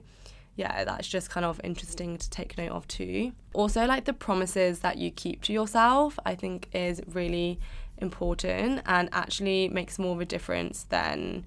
[0.56, 3.34] yeah, that's just kind of interesting to take note of too.
[3.54, 7.60] Also, like the promises that you keep to yourself, I think is really
[7.98, 11.46] important and actually makes more of a difference than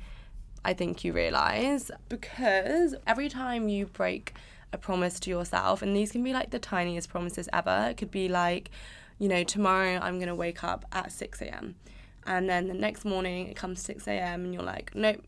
[0.69, 4.35] I think you realize because every time you break
[4.71, 8.11] a promise to yourself, and these can be like the tiniest promises ever, it could
[8.11, 8.71] be like,
[9.19, 11.77] you know, tomorrow I'm going to wake up at 6 a.m.
[12.27, 14.45] And then the next morning it comes 6 a.m.
[14.45, 15.25] and you're like, nope,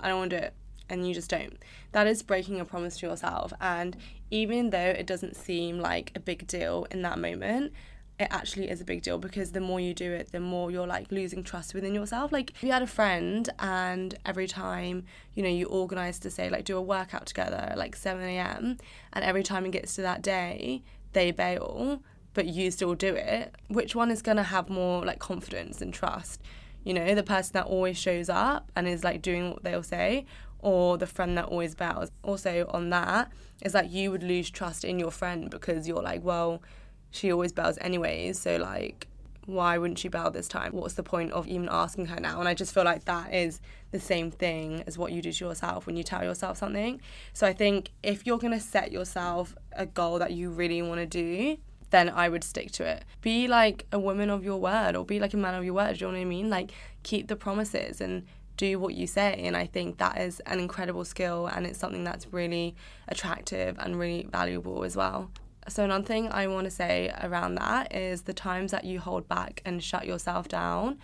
[0.00, 0.54] I don't want to do it.
[0.88, 1.58] and you just don't.
[1.92, 3.52] That is breaking a promise to yourself.
[3.60, 3.94] And
[4.30, 7.74] even though it doesn't seem like a big deal in that moment,
[8.22, 10.86] it actually is a big deal because the more you do it, the more you're
[10.86, 12.32] like losing trust within yourself.
[12.32, 15.04] Like if you had a friend and every time,
[15.34, 18.78] you know, you organize to say like do a workout together at like 7 a.m.
[19.12, 20.82] and every time it gets to that day,
[21.12, 22.02] they bail,
[22.34, 26.40] but you still do it, which one is gonna have more like confidence and trust?
[26.84, 30.26] You know, the person that always shows up and is like doing what they'll say,
[30.58, 32.10] or the friend that always bails.
[32.22, 33.30] Also, on that,
[33.62, 36.62] is like you would lose trust in your friend because you're like, well,
[37.12, 39.06] she always bails anyways, so like,
[39.46, 40.72] why wouldn't she bail this time?
[40.72, 42.40] What's the point of even asking her now?
[42.40, 45.44] And I just feel like that is the same thing as what you do to
[45.44, 47.00] yourself when you tell yourself something.
[47.32, 51.06] So I think if you're gonna set yourself a goal that you really want to
[51.06, 51.58] do,
[51.90, 53.04] then I would stick to it.
[53.20, 55.98] Be like a woman of your word or be like a man of your word,
[55.98, 56.48] do you know what I mean?
[56.48, 56.72] Like
[57.02, 58.24] keep the promises and
[58.56, 59.42] do what you say.
[59.44, 62.74] And I think that is an incredible skill and it's something that's really
[63.08, 65.30] attractive and really valuable as well.
[65.68, 69.28] So, another thing I want to say around that is the times that you hold
[69.28, 70.98] back and shut yourself down,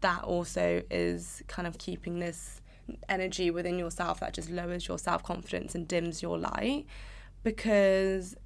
[0.00, 2.60] that also is kind of keeping this
[3.08, 6.86] energy within yourself that just lowers your self confidence and dims your light.
[7.42, 8.36] Because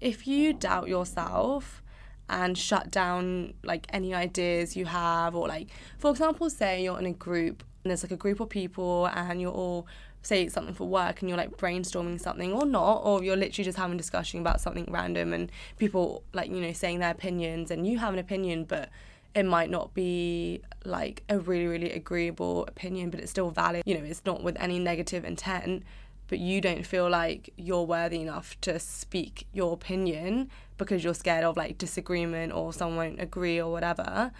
[0.00, 1.82] if you doubt yourself,
[2.30, 7.06] and shut down like any ideas you have or like for example say you're in
[7.06, 9.86] a group and there's like a group of people and you're all
[10.22, 13.78] say something for work and you're like brainstorming something or not or you're literally just
[13.78, 17.86] having a discussion about something random and people like you know saying their opinions and
[17.86, 18.88] you have an opinion but
[19.34, 23.82] it might not be like a really really agreeable opinion but it's still valid.
[23.86, 25.84] You know it's not with any negative intent
[26.28, 31.44] but you don't feel like you're worthy enough to speak your opinion because you're scared
[31.44, 34.30] of like disagreement or someone won't agree or whatever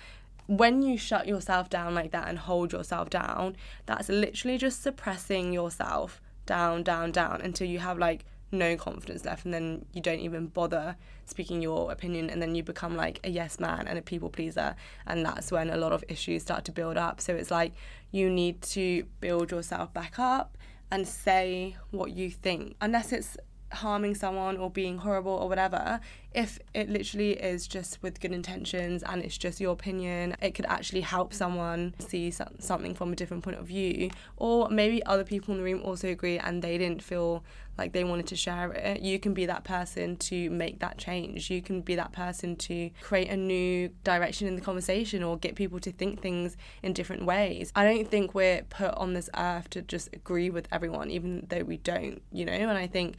[0.48, 5.52] when you shut yourself down like that and hold yourself down, that's literally just suppressing
[5.52, 10.20] yourself down, down, down until you have like no confidence left and then you don't
[10.20, 14.02] even bother speaking your opinion and then you become like a yes man and a
[14.02, 14.74] people pleaser
[15.06, 17.20] and that's when a lot of issues start to build up.
[17.20, 17.74] So it's like
[18.10, 20.56] you need to build yourself back up
[20.90, 23.36] and say what you think unless it's
[23.72, 26.00] harming someone or being horrible or whatever,
[26.32, 30.66] if it literally is just with good intentions and it's just your opinion, it could
[30.66, 34.10] actually help someone see something from a different point of view.
[34.36, 37.44] Or maybe other people in the room also agree and they didn't feel
[37.78, 39.00] like they wanted to share it.
[39.02, 41.48] You can be that person to make that change.
[41.48, 45.54] You can be that person to create a new direction in the conversation or get
[45.54, 47.72] people to think things in different ways.
[47.76, 51.62] I don't think we're put on this earth to just agree with everyone, even though
[51.62, 52.52] we don't, you know?
[52.52, 53.14] And I think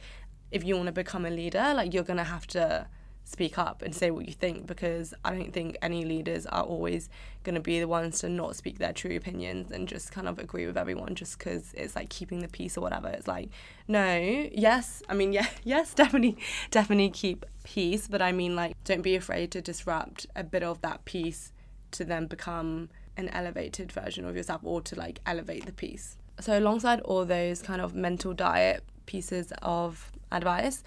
[0.50, 2.86] if you want to become a leader, like you're going to have to
[3.24, 7.08] speak up and say what you think because I don't think any leaders are always
[7.44, 10.40] going to be the ones to not speak their true opinions and just kind of
[10.40, 13.08] agree with everyone just because it's like keeping the peace or whatever.
[13.08, 13.50] It's like,
[13.86, 16.38] no, yes, I mean, yeah, yes, definitely,
[16.70, 20.80] definitely keep peace, but I mean, like, don't be afraid to disrupt a bit of
[20.80, 21.52] that peace
[21.92, 26.16] to then become an elevated version of yourself or to like elevate the peace.
[26.40, 30.84] So, alongside all those kind of mental diet pieces of advice.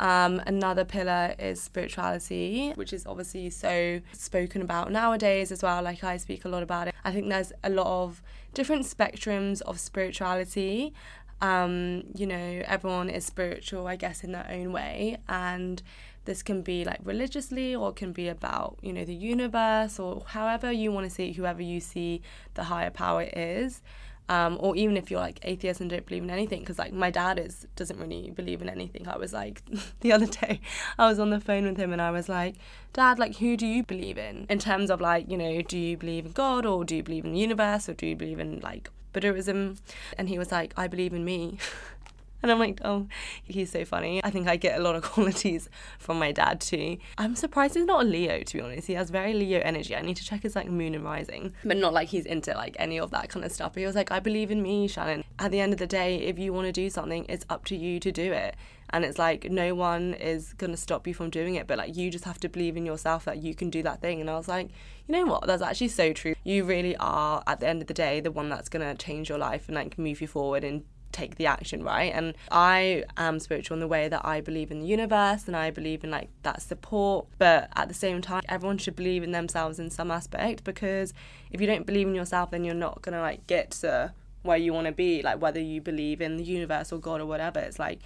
[0.00, 5.82] Um, another pillar is spirituality, which is obviously so spoken about nowadays as well.
[5.82, 6.94] Like I speak a lot about it.
[7.04, 8.22] I think there's a lot of
[8.54, 10.94] different spectrums of spirituality.
[11.42, 15.18] Um, you know, everyone is spiritual, I guess, in their own way.
[15.28, 15.82] And
[16.24, 20.24] this can be like religiously or it can be about, you know, the universe or
[20.26, 22.22] however you want to see whoever you see
[22.54, 23.82] the higher power is
[24.28, 27.10] um, or even if you're like atheist and don't believe in anything because like my
[27.10, 29.06] dad is doesn't really believe in anything.
[29.06, 29.62] I was like
[30.00, 30.60] the other day
[30.98, 32.56] i was on the phone with him and i was like
[32.92, 34.46] dad like who do you believe in?
[34.48, 37.24] In terms of like you know do you believe in god or do you believe
[37.24, 39.78] in the universe or do you believe in like buddhism?
[40.18, 41.58] And he was like i believe in me
[42.42, 43.08] And I'm like, oh,
[43.42, 44.22] he's so funny.
[44.22, 45.68] I think I get a lot of qualities
[45.98, 46.98] from my dad too.
[47.18, 48.86] I'm surprised he's not a Leo, to be honest.
[48.86, 49.96] He has very Leo energy.
[49.96, 52.76] I need to check his like moon and rising, but not like he's into like
[52.78, 53.74] any of that kind of stuff.
[53.74, 55.24] But he was like, I believe in me, Shannon.
[55.38, 57.76] At the end of the day, if you want to do something, it's up to
[57.76, 58.56] you to do it.
[58.90, 62.10] And it's like no one is gonna stop you from doing it, but like you
[62.10, 64.20] just have to believe in yourself that you can do that thing.
[64.20, 64.68] And I was like,
[65.08, 65.46] you know what?
[65.46, 66.34] That's actually so true.
[66.44, 69.38] You really are, at the end of the day, the one that's gonna change your
[69.38, 70.84] life and like move you forward and
[71.16, 72.12] take the action, right?
[72.14, 75.70] And I am spiritual in the way that I believe in the universe and I
[75.70, 77.26] believe in like that support.
[77.38, 81.14] But at the same time, everyone should believe in themselves in some aspect because
[81.50, 84.72] if you don't believe in yourself, then you're not gonna like get to where you
[84.72, 85.22] want to be.
[85.22, 88.00] Like whether you believe in the universe or God or whatever, it's like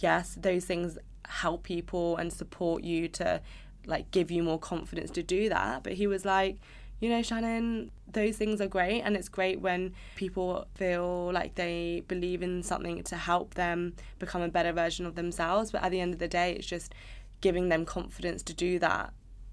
[0.00, 3.40] yes, those things help people and support you to
[3.86, 5.82] like give you more confidence to do that.
[5.82, 6.58] But he was like,
[7.04, 9.02] you know, Shannon, those things are great.
[9.02, 14.40] And it's great when people feel like they believe in something to help them become
[14.40, 15.70] a better version of themselves.
[15.70, 16.94] But at the end of the day, it's just
[17.42, 19.12] giving them confidence to do that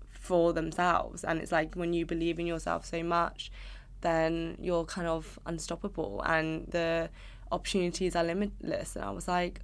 [0.10, 1.26] for themselves.
[1.26, 3.52] And it's like when you believe in yourself so much,
[4.00, 7.10] then you're kind of unstoppable and the
[7.52, 8.96] opportunities are limitless.
[8.96, 9.60] And I was like,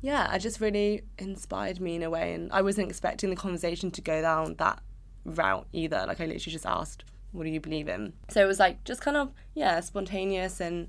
[0.00, 2.34] yeah, it just really inspired me in a way.
[2.34, 4.82] And I wasn't expecting the conversation to go down that
[5.24, 6.04] route either.
[6.08, 8.12] Like, I literally just asked, what do you believe in?
[8.28, 10.60] So it was like just kind of, yeah, spontaneous.
[10.60, 10.88] And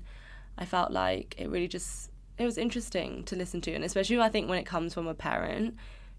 [0.58, 3.72] I felt like it really just, it was interesting to listen to.
[3.72, 5.76] And especially, I think, when it comes from a parent,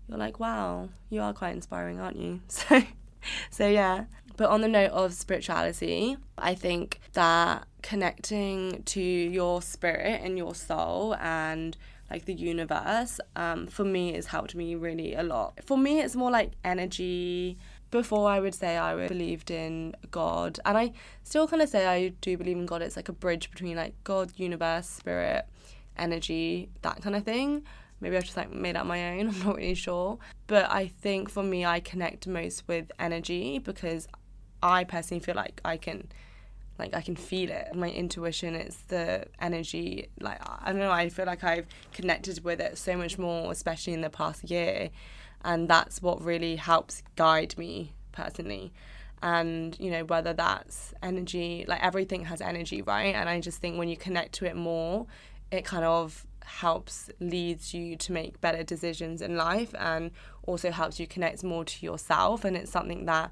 [0.07, 2.41] you're like, wow, you are quite inspiring, aren't you?
[2.49, 2.84] So,
[3.51, 4.05] so yeah.
[4.36, 10.55] But on the note of spirituality, I think that connecting to your spirit and your
[10.55, 11.77] soul and
[12.10, 15.60] like the universe, um, for me, has helped me really a lot.
[15.63, 17.57] For me, it's more like energy
[17.91, 22.10] before I would say I believed in God, and I still kind of say I
[22.21, 22.82] do believe in God.
[22.82, 25.45] It's like a bridge between like God, universe, spirit,
[25.97, 27.63] energy, that kind of thing.
[27.99, 29.27] Maybe I've just like made up my own.
[29.30, 34.08] I'm not really sure, but I think for me, I connect most with energy because
[34.63, 36.08] I personally feel like I can.
[36.80, 37.75] Like I can feel it.
[37.75, 40.08] My intuition, it's the energy.
[40.19, 40.89] Like I don't know.
[40.89, 44.89] I feel like I've connected with it so much more, especially in the past year
[45.43, 48.73] and that's what really helps guide me personally.
[49.23, 53.13] And you know whether that's energy like everything has energy right?
[53.13, 55.06] And i just think when you connect to it more
[55.51, 60.12] it kind of helps leads you to make better decisions in life and
[60.43, 62.43] also helps you connect more to yourself.
[62.43, 63.32] And it's something that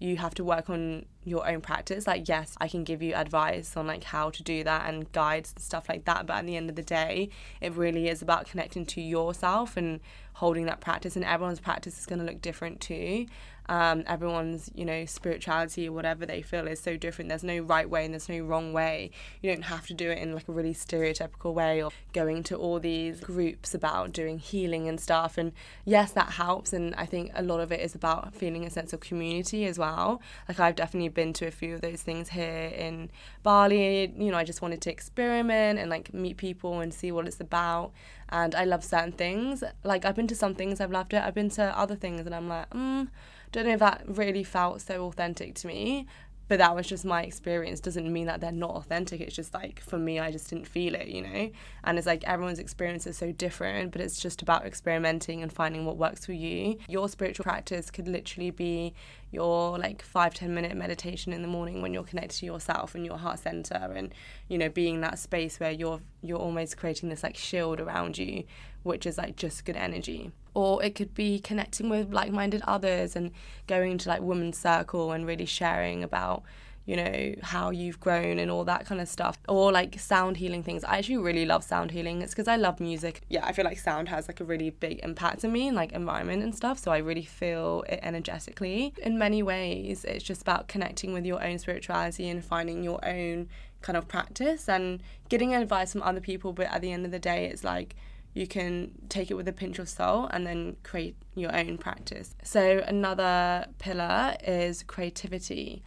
[0.00, 3.76] you have to work on your own practice like yes i can give you advice
[3.76, 6.56] on like how to do that and guides and stuff like that but at the
[6.56, 7.28] end of the day
[7.60, 10.00] it really is about connecting to yourself and
[10.34, 13.26] holding that practice and everyone's practice is going to look different too
[13.70, 17.28] um, everyone's you know spirituality or whatever they feel is so different.
[17.28, 19.12] There's no right way and there's no wrong way.
[19.40, 22.56] You don't have to do it in like a really stereotypical way or going to
[22.56, 25.38] all these groups about doing healing and stuff.
[25.38, 25.52] And
[25.84, 26.72] yes that helps.
[26.72, 29.78] And i think a lot of it is about feeling a sense of community as
[29.78, 30.20] well.
[30.48, 33.08] Like i've definitely been to a few of those things here in
[33.44, 34.12] bali.
[34.18, 37.40] You know i just wanted to experiment and like meet people and see what it's
[37.40, 37.92] about.
[38.30, 39.62] And i love certain things.
[39.84, 41.22] Like i've been to some things i've loved it.
[41.22, 43.06] I've been to other things and i'm like mm
[43.52, 46.06] don't know if that really felt so authentic to me
[46.50, 47.78] but that was just my experience.
[47.78, 49.20] Doesn't mean that they're not authentic.
[49.20, 51.48] It's just like for me i just didn't feel it you know?
[51.84, 55.86] And it's like everyone's experience is so different but it's just about experimenting and finding
[55.86, 56.76] what works for you.
[56.88, 58.94] Your spiritual practice could literally be
[59.30, 63.06] your like five ten minute meditation in the morning when you're connected to yourself and
[63.06, 64.12] your heart center and
[64.48, 68.44] you know being that space where you're you're almost creating this like shield around you
[68.82, 70.32] which is like just good energy.
[70.54, 73.30] Or it could be connecting with like-minded others and
[73.66, 76.42] going to like women's circle and really sharing about
[76.86, 80.62] you know how you've grown and all that kind of stuff or like sound healing
[80.62, 83.64] things i actually really love sound healing it's because i love music yeah i feel
[83.64, 86.78] like sound has like a really big impact on me and like environment and stuff
[86.78, 91.42] so i really feel it energetically in many ways it's just about connecting with your
[91.44, 93.48] own spirituality and finding your own
[93.82, 97.18] kind of practice and getting advice from other people but at the end of the
[97.18, 97.94] day it's like
[98.32, 102.34] you can take it with a pinch of salt and then create your own practice.
[102.42, 105.82] So, another pillar is creativity.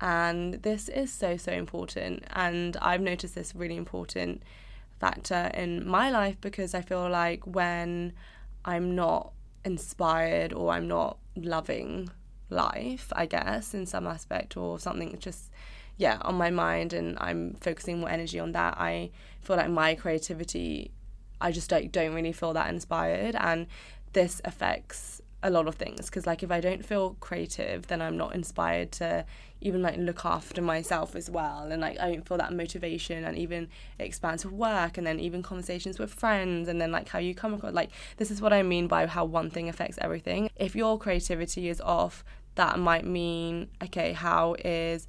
[0.00, 2.24] And this is so, so important.
[2.32, 4.42] And I've noticed this really important
[5.00, 8.12] factor in my life because I feel like when
[8.64, 9.32] I'm not
[9.64, 12.10] inspired or I'm not loving
[12.50, 15.50] life, I guess, in some aspect or something just
[15.98, 19.94] yeah on my mind and i'm focusing more energy on that i feel like my
[19.94, 20.90] creativity
[21.40, 23.34] I just don't, don't really feel that inspired.
[23.36, 23.66] And
[24.12, 28.16] this affects a lot of things because like if I don't feel creative then I'm
[28.16, 29.24] not inspired to
[29.60, 31.70] even like look after myself as well.
[31.70, 35.98] And like I don't feel that motivation and even expansive work and then even conversations
[35.98, 38.86] with friends and then like how you come across like this is what I mean
[38.86, 40.50] by how one thing affects everything.
[40.56, 42.24] If your creativity is off
[42.56, 45.06] that might mean okay how is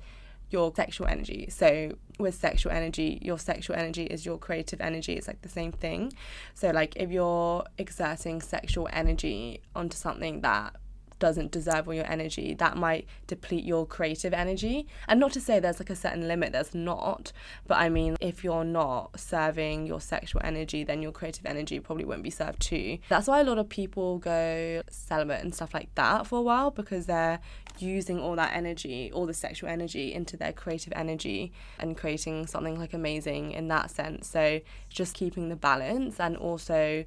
[0.49, 1.47] your sexual energy.
[1.49, 5.13] So with sexual energy, your sexual energy is your creative energy.
[5.13, 6.13] It's like the same thing.
[6.53, 10.75] So like if you're exerting sexual energy onto something that
[11.19, 14.87] doesn't deserve all your energy, that might deplete your creative energy.
[15.07, 17.31] And not to say there's like a certain limit, there's not.
[17.67, 22.05] But I mean, if you're not serving your sexual energy, then your creative energy probably
[22.05, 22.99] won't be served too.
[23.09, 26.71] That's why a lot of people go celibate and stuff like that for a while
[26.71, 27.39] because they're
[27.79, 32.79] using all that energy, all the sexual energy into their creative energy and creating something
[32.79, 34.27] like amazing in that sense.
[34.27, 37.05] So just keeping the balance and also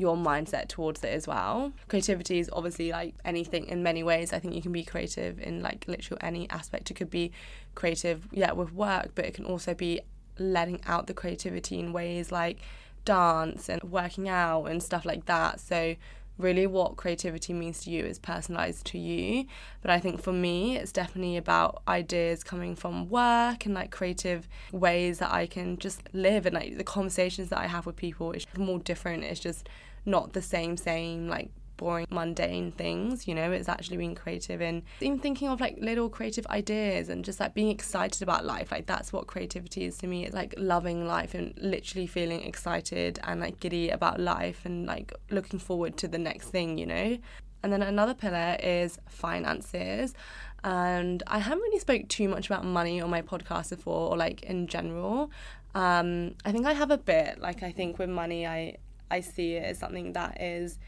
[0.00, 1.72] your mindset towards it as well.
[1.88, 4.32] Creativity is obviously like anything in many ways.
[4.32, 6.90] I think you can be creative in like literally any aspect.
[6.90, 7.32] It could be
[7.74, 10.00] creative, yeah, with work, but it can also be
[10.38, 12.58] letting out the creativity in ways like
[13.04, 15.60] dance and working out and stuff like that.
[15.60, 15.96] So
[16.40, 19.46] really what creativity means to you is personalized to you.
[19.82, 24.48] But I think for me, it's definitely about ideas coming from work and like creative
[24.72, 28.32] ways that I can just live and like the conversations that I have with people
[28.32, 29.24] is more different.
[29.24, 29.68] It's just
[30.04, 34.82] not the same, same like boring, mundane things, you know, it's actually being creative and
[35.00, 38.70] even thinking of like little creative ideas and just like being excited about life.
[38.70, 40.26] Like that's what creativity is to me.
[40.26, 45.14] It's like loving life and literally feeling excited and like giddy about life and like
[45.30, 47.18] looking forward to the next thing, you know.
[47.62, 50.14] And then another pillar is finances.
[50.62, 54.42] And I haven't really spoke too much about money on my podcast before or like
[54.42, 55.30] in general.
[55.74, 57.40] Um, I think I have a bit.
[57.40, 58.76] Like I think with money I
[59.10, 60.78] I see it as something that is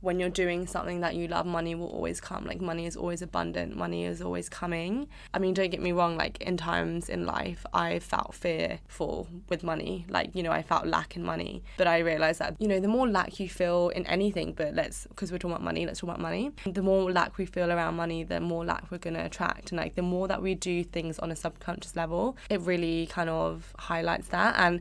[0.00, 2.44] when you're doing something that you love, money will always come.
[2.44, 5.08] Like money is always abundant, money is always coming.
[5.32, 9.62] I mean, don't get me wrong, like in times in life I felt fearful with
[9.62, 10.06] money.
[10.08, 11.62] Like, you know, I felt lack in money.
[11.76, 15.06] But I realized that, you know, the more lack you feel in anything, but let's
[15.06, 16.52] because we're talking about money, let's talk about money.
[16.66, 19.72] The more lack we feel around money, the more lack we're gonna attract.
[19.72, 23.30] And like the more that we do things on a subconscious level, it really kind
[23.30, 24.54] of highlights that.
[24.58, 24.80] And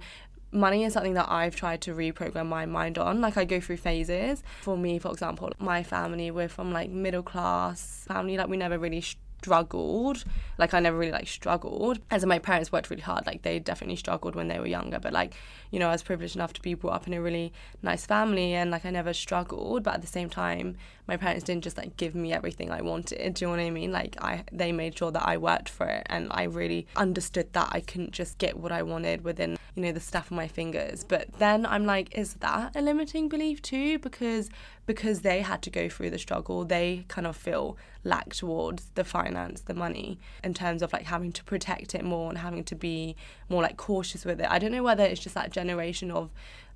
[0.55, 3.21] money is something that I've tried to reprogram my mind on.
[3.21, 4.43] Like I go through phases.
[4.61, 8.37] For me, for example, my family, we're from like middle class family.
[8.37, 9.03] Like we never really
[9.45, 10.23] struggled.
[10.57, 11.99] Like I never really like struggled.
[12.09, 13.27] As my parents worked really hard.
[13.27, 14.99] Like they definitely struggled when they were younger.
[14.99, 15.35] But like,
[15.69, 18.53] you know, I was privileged enough to be brought up in a really nice family
[18.53, 19.83] and like I never struggled.
[19.83, 20.77] But at the same time,
[21.07, 23.35] my parents didn't just like give me everything I wanted.
[23.35, 23.91] Do you know what I mean?
[23.91, 27.69] Like I they made sure that I worked for it and I really understood that
[27.71, 31.03] I couldn't just get what I wanted within, you know, the snap of my fingers.
[31.03, 33.99] But then I'm like, is that a limiting belief too?
[33.99, 34.49] Because
[34.87, 39.03] because they had to go through the struggle, they kind of feel lack towards the
[39.03, 42.75] finance, the money, in terms of like having to protect it more and having to
[42.75, 43.15] be
[43.49, 44.47] more like cautious with it.
[44.49, 46.29] I don't know whether it's just that generation of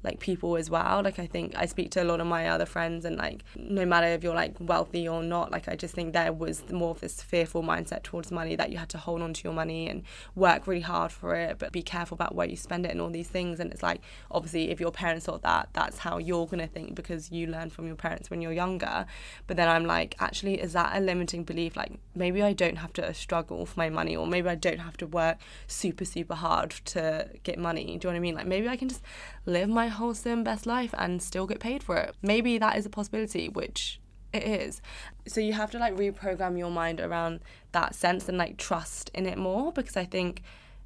[0.04, 1.02] like people as well.
[1.04, 3.86] Like I think I speak to a lot of my other friends and like no
[3.86, 7.02] matter if you're like wealthy or not, like I just think there was more of
[7.02, 10.04] this fearful mindset towards money that you had to hold on to your money and
[10.36, 13.10] work really hard for it, but be careful about where you spend it and all
[13.10, 13.60] these things.
[13.60, 17.32] And it's like obviously if your parents thought that, that's how you're gonna think because
[17.32, 19.06] you learn from your parents when you're younger.
[19.48, 21.76] But then I'm like, actually, is that a limiting belief?
[21.76, 24.96] Like maybe I don't have to struggle for my money or maybe I don't have
[24.98, 25.38] to work
[25.68, 27.86] super, super hard to get money.
[27.86, 28.36] Do you know what I mean?
[28.36, 29.02] Like maybe I can just
[29.50, 32.16] live my wholesome best life and still get paid for it.
[32.22, 34.00] Maybe that is a possibility, which
[34.32, 34.82] it is.
[35.28, 37.42] So you have to like reprogram your mind around
[37.72, 40.44] that sense and like trust in it more because I think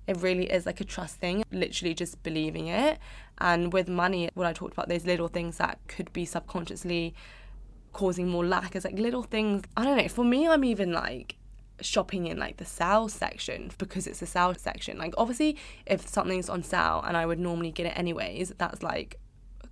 [0.07, 2.99] it really is like a trust thing, literally just believing it.
[3.37, 7.13] And with money, what I talked about, those little things that could be subconsciously
[7.93, 9.63] causing more lack is like little things.
[9.77, 10.07] I don't know.
[10.07, 11.35] For me, I'm even like
[11.83, 14.97] shopping in like the sale section because it's a sale section.
[14.97, 19.19] Like obviously if something's on sale and I would normally get it anyways, that's like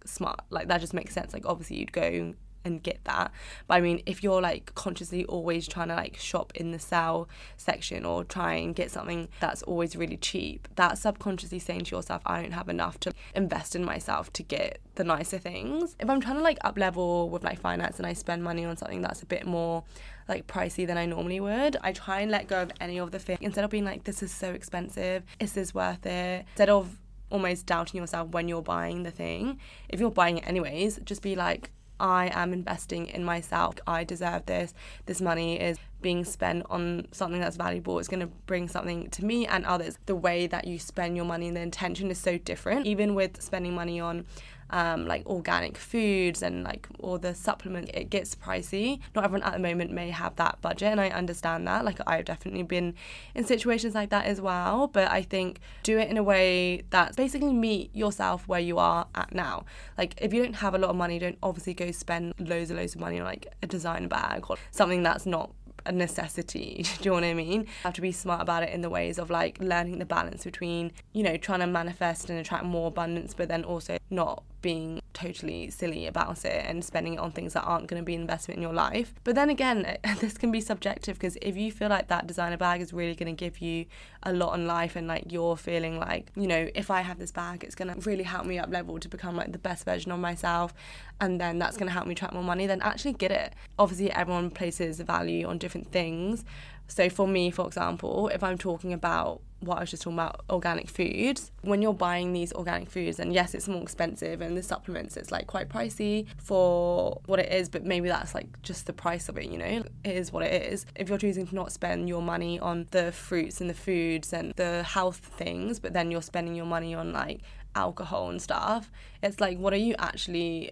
[0.06, 0.42] smart.
[0.50, 1.34] Like that just makes sense.
[1.34, 2.34] Like obviously you'd go
[2.64, 3.32] and get that.
[3.68, 7.30] But I mean, if you're like consciously always trying to like shop in the sale
[7.58, 12.22] section or try and get something that's always really cheap, that's subconsciously saying to yourself,
[12.26, 15.96] I don't have enough to invest in myself to get the nicer things.
[16.00, 18.78] If I'm trying to like up level with like finance and I spend money on
[18.78, 19.84] something that's a bit more
[20.32, 23.20] like pricey than I normally would, I try and let go of any of the
[23.20, 26.46] fear instead of being like, this is so expensive, is this worth it?
[26.48, 26.98] Instead of
[27.30, 29.60] almost doubting yourself when you're buying the thing,
[29.90, 33.76] if you're buying it anyways, just be like, I am investing in myself.
[33.86, 34.74] I deserve this.
[35.06, 38.00] This money is being spent on something that's valuable.
[38.00, 40.00] It's going to bring something to me and others.
[40.08, 42.88] The way that you spend your money and the intention is so different.
[42.88, 44.26] Even with spending money on
[44.72, 49.00] um, like organic foods and like all the supplements, it gets pricey.
[49.16, 51.86] Not everyone at the moment may have that budget, and I understand that.
[51.86, 52.96] Like I've definitely been
[53.36, 57.16] in situations like that as well, but I think do it in a way that
[57.16, 59.66] basically meet yourself where you are at now.
[59.98, 62.80] Like if you don't have a lot of money, don't obviously go spend loads and
[62.80, 65.52] loads of money on like a designer bag or something that's not
[65.86, 66.86] a necessity.
[67.02, 67.62] Do you know what I mean?
[67.62, 70.44] You have to be smart about it in the ways of like learning the balance
[70.44, 75.02] between, you know, trying to manifest and attract more abundance, but then also not being
[75.14, 78.22] totally silly about it and spending it on things that aren't going to be an
[78.22, 79.14] investment in your life.
[79.24, 82.82] But then again, this can be subjective because if you feel like that designer bag
[82.82, 83.86] is really going to give you
[84.24, 87.32] a lot in life and like you're feeling like, you know, if I have this
[87.32, 90.12] bag, it's going to really help me up level to become like the best version
[90.12, 90.74] of myself
[91.20, 93.54] and then that's going to help me attract more money, then actually get it.
[93.78, 96.46] Obviously, everyone places value on different things
[96.92, 100.42] So for me, for example, if I'm talking about what I was just talking about,
[100.50, 104.64] organic foods, when you're buying these organic foods, and yes, it's more expensive, and the
[104.64, 108.94] supplements, it's like quite pricey for what it is, but maybe that's like just the
[108.94, 109.84] price of it, you know?
[110.04, 110.86] It is what it is.
[110.96, 114.52] If you're choosing to not spend your money on the fruits and the foods and
[114.58, 117.40] the health things, but then you're spending your money on like
[117.74, 118.92] alcohol and stuff,
[119.24, 120.72] it's like, what are you actually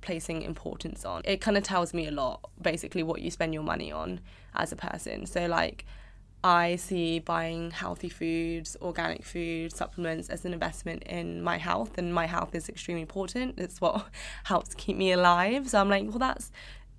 [0.00, 1.20] placing importance on?
[1.24, 4.20] It kind of tells me a lot, basically, what you spend your money on
[4.58, 5.26] as a person.
[5.26, 5.84] So, like,
[6.44, 12.14] I see buying healthy foods, organic food, supplements as an investment in my health, and
[12.14, 13.58] my health is extremely important.
[13.58, 14.06] It's what
[14.44, 15.68] helps keep me alive.
[15.68, 16.52] So I'm like, well, that's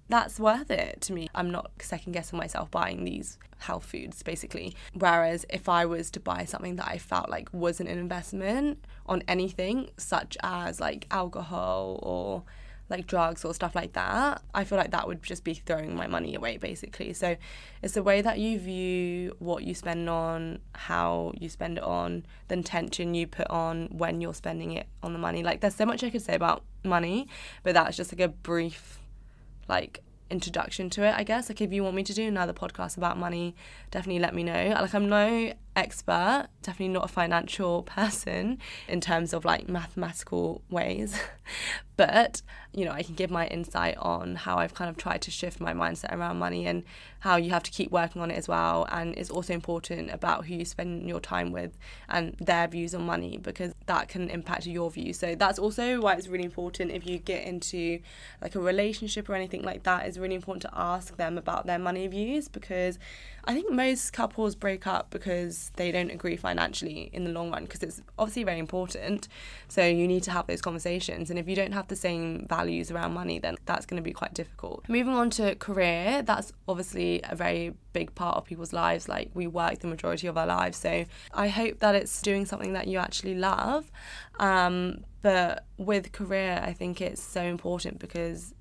[0.09, 1.29] that's worth it to me.
[1.35, 4.75] I'm not second guessing myself buying these health foods basically.
[4.93, 9.23] Whereas if I was to buy something that I felt like wasn't an investment on
[9.27, 12.43] anything, such as like alcohol or
[12.89, 16.07] like drugs or stuff like that, I feel like that would just be throwing my
[16.07, 17.13] money away basically.
[17.13, 17.35] So
[17.81, 22.25] it's the way that you view what you spend on, how you spend it on,
[22.47, 25.43] the intention you put on when you're spending it on the money.
[25.43, 27.27] Like there's so much I could say about money,
[27.63, 28.99] but that's just like a brief
[29.67, 31.49] like introduction to it, I guess.
[31.49, 33.55] Like if you want me to do another podcast about money,
[33.91, 34.75] definitely let me know.
[34.79, 41.19] Like I'm no expert, definitely not a financial person in terms of like mathematical ways.
[41.97, 42.41] but,
[42.73, 45.59] you know, I can give my insight on how I've kind of tried to shift
[45.59, 46.83] my mindset around money and
[47.19, 48.87] how you have to keep working on it as well.
[48.91, 51.77] And it's also important about who you spend your time with
[52.07, 55.19] and their views on money because that can impact your views.
[55.19, 57.99] So that's also why it's really important if you get into
[58.41, 61.79] like a relationship or anything like that, it's really important to ask them about their
[61.79, 62.99] money views because
[63.45, 67.63] I think most couples break up because they don't agree financially in the long run
[67.63, 69.27] because it's obviously very important.
[69.67, 71.29] So you need to have those conversations.
[71.29, 74.13] And if you don't have the same values around money, then that's going to be
[74.13, 74.87] quite difficult.
[74.87, 79.09] Moving on to career, that's obviously a very big part of people's lives.
[79.09, 80.77] Like we work the majority of our lives.
[80.77, 83.91] So I hope that it's doing something that you actually love.
[84.39, 88.53] Um, but with career, I think it's so important because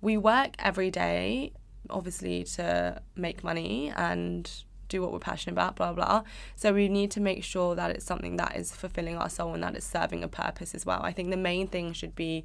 [0.00, 1.52] we work every day
[1.90, 4.50] obviously to make money and
[4.88, 6.24] do what we're passionate about, blah, blah.
[6.56, 9.62] So we need to make sure that it's something that is fulfilling our soul and
[9.62, 11.00] that it's serving a purpose as well.
[11.02, 12.44] I think the main thing should be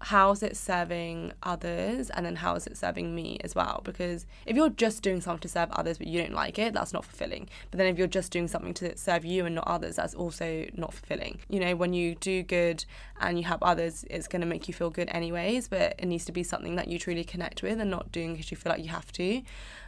[0.00, 2.10] how's it serving others?
[2.10, 3.80] And then how is it serving me as well?
[3.84, 6.92] Because if you're just doing something to serve others but you don't like it that's
[6.92, 7.48] not fulfilling.
[7.70, 10.66] But then if you're just doing something to serve you and not others that's also
[10.74, 11.40] not fulfilling.
[11.48, 12.84] You know when you do good
[13.20, 16.24] and you help others it's going to make you feel good anyways but it needs
[16.26, 18.82] to be something that you truly connect with and not doing because you feel like
[18.82, 19.42] you have to.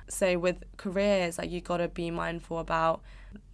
[0.08, 3.00] So with careers like you got to be mindful about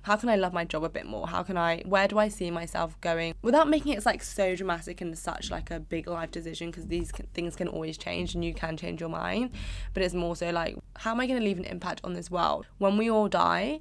[0.03, 1.27] how can I love my job a bit more?
[1.27, 5.01] How can I, where do I see myself going without making it like so dramatic
[5.01, 6.71] and such like a big life decision?
[6.71, 9.51] Because these can, things can always change and you can change your mind.
[9.95, 12.31] But it's more so like, how am I going to leave an impact on this
[12.31, 12.67] world?
[12.79, 13.81] When we all die,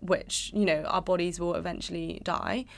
[0.00, 2.64] which you know our bodies will eventually die.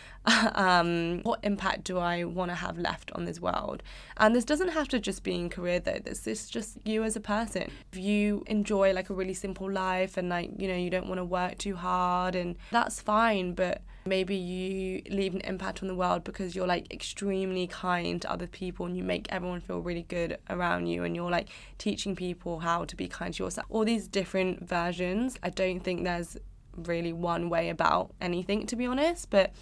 [0.55, 3.83] Um, what impact do i want to have left on this world?
[4.19, 5.99] And this doesn't have to just be in career though.
[6.05, 7.71] This is just you as a person.
[7.93, 11.19] If you enjoy like a really simple life and like you know you don't want
[11.19, 15.95] to work too hard and that's fine but maybe you leave an impact on the
[15.95, 20.03] world because you're like extremely kind to other people and you make everyone feel really
[20.03, 21.49] good around you and you're like
[21.79, 23.67] teaching people how to be kind to yourself.
[23.71, 26.37] All these different versions i don't think there's
[26.77, 29.31] really one way about anything, to be honest.
[29.31, 29.53] But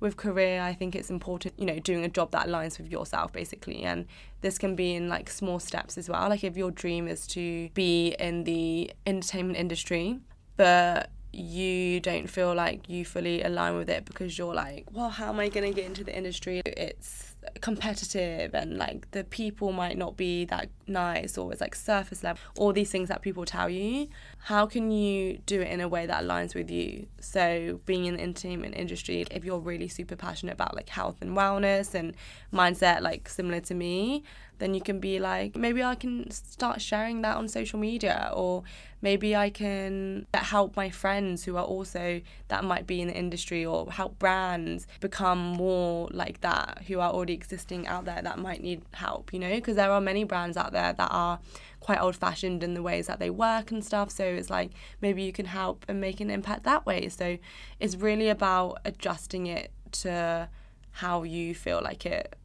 [0.00, 3.32] with career, I think it's important, you know, doing a job that aligns with yourself,
[3.32, 3.82] basically.
[3.82, 4.06] And
[4.40, 6.28] this can be in like small steps as well.
[6.28, 10.20] Like if your dream is to be in the entertainment industry,
[10.56, 15.28] but you don't feel like you fully align with it because you're like, well, how
[15.28, 16.62] am I going to get into the industry?
[16.64, 22.22] It's competitive and like the people might not be that nice or it's like surface
[22.22, 24.08] level all these things that people tell you
[24.40, 27.06] how can you do it in a way that aligns with you?
[27.20, 31.36] So being in the entertainment industry if you're really super passionate about like health and
[31.36, 32.14] wellness and
[32.52, 34.22] mindset like similar to me
[34.58, 38.64] then you can be like, maybe I can start sharing that on social media, or
[39.00, 43.64] maybe I can help my friends who are also that might be in the industry,
[43.64, 48.62] or help brands become more like that who are already existing out there that might
[48.62, 51.38] need help, you know, because there are many brands out there that are
[51.80, 54.10] quite old fashioned in the ways that they work and stuff.
[54.10, 54.70] So it's like
[55.00, 57.08] maybe you can help and make an impact that way.
[57.08, 57.38] So
[57.80, 60.48] it's really about adjusting it to
[60.90, 62.36] how you feel like it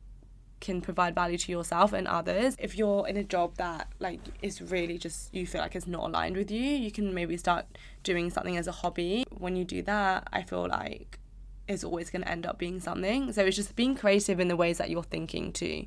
[0.63, 2.55] can provide value to yourself and others.
[2.57, 6.05] If you're in a job that like is really just you feel like it's not
[6.09, 7.65] aligned with you, you can maybe start
[8.03, 9.25] doing something as a hobby.
[9.29, 11.19] When you do that, I feel like
[11.67, 13.31] it's always going to end up being something.
[13.33, 15.85] So it's just being creative in the ways that you're thinking too.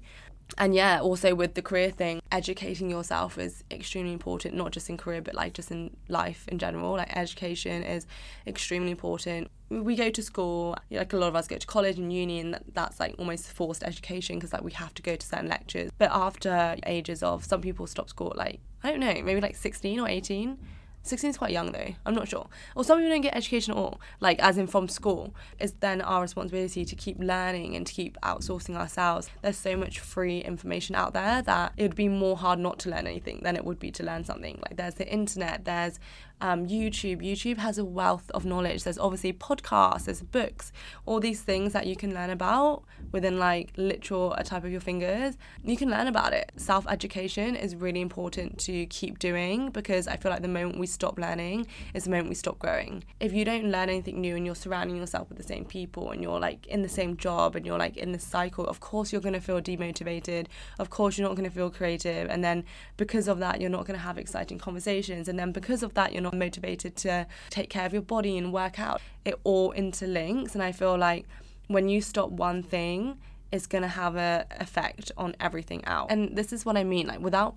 [0.58, 4.96] And yeah, also with the career thing, educating yourself is extremely important, not just in
[4.96, 6.92] career, but like just in life in general.
[6.92, 8.06] Like education is
[8.46, 9.50] extremely important.
[9.68, 12.58] We go to school, like a lot of us go to college and uni, and
[12.72, 15.90] that's like almost forced education because like we have to go to certain lectures.
[15.98, 19.98] But after ages of some people stop school like I don't know, maybe like 16
[20.00, 20.58] or 18
[21.06, 22.48] 16 is quite young though, I'm not sure.
[22.74, 25.34] Or some people don't get education at all, like as in from school.
[25.58, 29.28] It's then our responsibility to keep learning and to keep outsourcing ourselves.
[29.42, 32.90] There's so much free information out there that it would be more hard not to
[32.90, 34.58] learn anything than it would be to learn something.
[34.62, 35.98] Like there's the internet, there's
[36.40, 37.22] um, YouTube.
[37.22, 38.84] YouTube has a wealth of knowledge.
[38.84, 40.72] There's obviously podcasts, there's books,
[41.06, 44.80] all these things that you can learn about within like literal a type of your
[44.80, 45.36] fingers.
[45.64, 46.52] You can learn about it.
[46.56, 50.86] Self education is really important to keep doing because I feel like the moment we
[50.86, 53.04] stop learning is the moment we stop growing.
[53.20, 56.22] If you don't learn anything new and you're surrounding yourself with the same people and
[56.22, 59.22] you're like in the same job and you're like in this cycle, of course you're
[59.22, 60.46] going to feel demotivated.
[60.78, 62.28] Of course you're not going to feel creative.
[62.28, 62.64] And then
[62.96, 65.28] because of that, you're not going to have exciting conversations.
[65.28, 68.52] And then because of that, you're not motivated to take care of your body and
[68.52, 69.00] work out.
[69.24, 70.54] It all interlinks.
[70.54, 71.26] And I feel like
[71.68, 73.18] when you stop one thing,
[73.52, 76.08] it's going to have a effect on everything else.
[76.10, 77.56] And this is what I mean, like without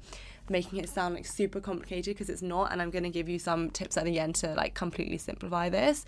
[0.50, 3.40] making it sound like super complicated because it's not and I'm going to give you
[3.40, 6.06] some tips at the end to like completely simplify this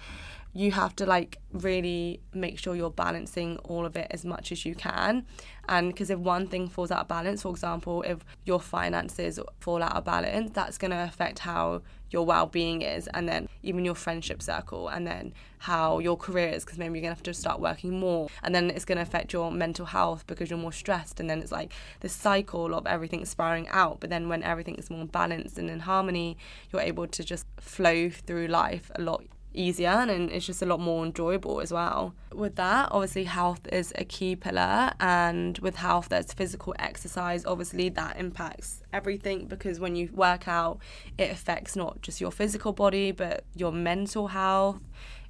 [0.54, 4.66] you have to like really make sure you're balancing all of it as much as
[4.66, 5.26] you can.
[5.70, 9.82] And because if one thing falls out of balance for example if your finances fall
[9.82, 13.96] out of balance that's going to affect how your well-being is and then even your
[13.96, 17.34] friendship circle and then how your career is because maybe you're going to have to
[17.34, 18.28] start working more.
[18.44, 21.42] And then it's going to affect your mental health because you're more stressed and then
[21.42, 21.72] it's like
[22.02, 24.02] this cycle of everything spiraling out.
[24.02, 26.38] But then when everything is more balanced and in harmony
[26.74, 29.24] you're able to just flow through life a lot
[29.54, 32.14] easier and it's just a lot more enjoyable as well.
[32.34, 37.46] With that, obviously, health is a key pillar, and with health, there's physical exercise.
[37.46, 40.80] Obviously, that impacts everything because when you work out,
[41.18, 44.82] it affects not just your physical body but your mental health.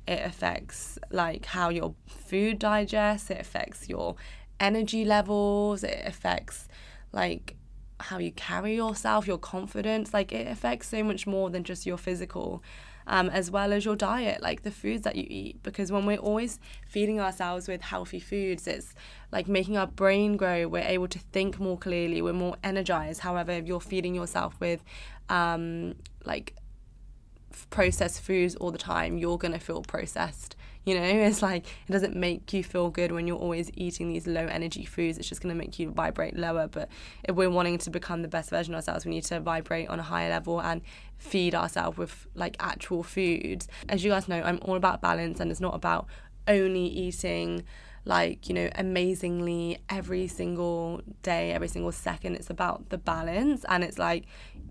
[0.08, 4.16] It affects like how your food digests, it affects your
[4.60, 6.68] energy levels, it affects
[7.12, 7.56] like
[8.00, 10.14] how you carry yourself, your confidence.
[10.14, 12.64] Like, it affects so much more than just your physical
[13.08, 15.62] um, as well as your diet, like the foods that you eat.
[15.64, 18.94] Because when we're always feeding ourselves with healthy foods, it's
[19.32, 20.68] like making our brain grow.
[20.68, 22.22] We're able to think more clearly.
[22.22, 23.22] We're more energized.
[23.22, 24.84] However, if you're feeding yourself with
[25.30, 25.96] um,
[26.26, 26.56] like
[27.70, 30.56] processed foods all the time, you're gonna feel processed.
[30.84, 34.26] You know, it's like it doesn't make you feel good when you're always eating these
[34.26, 35.18] low energy foods.
[35.18, 36.68] It's just going to make you vibrate lower.
[36.68, 36.90] But
[37.24, 40.00] if we're wanting to become the best version of ourselves, we need to vibrate on
[40.00, 40.82] a higher level and
[41.18, 43.68] feed ourselves with like actual foods.
[43.90, 46.08] As you guys know, I'm all about balance and it's not about
[46.48, 47.64] only eating
[48.06, 53.66] like you know amazingly every single day every single second it's about the balance.
[53.68, 54.26] And it's like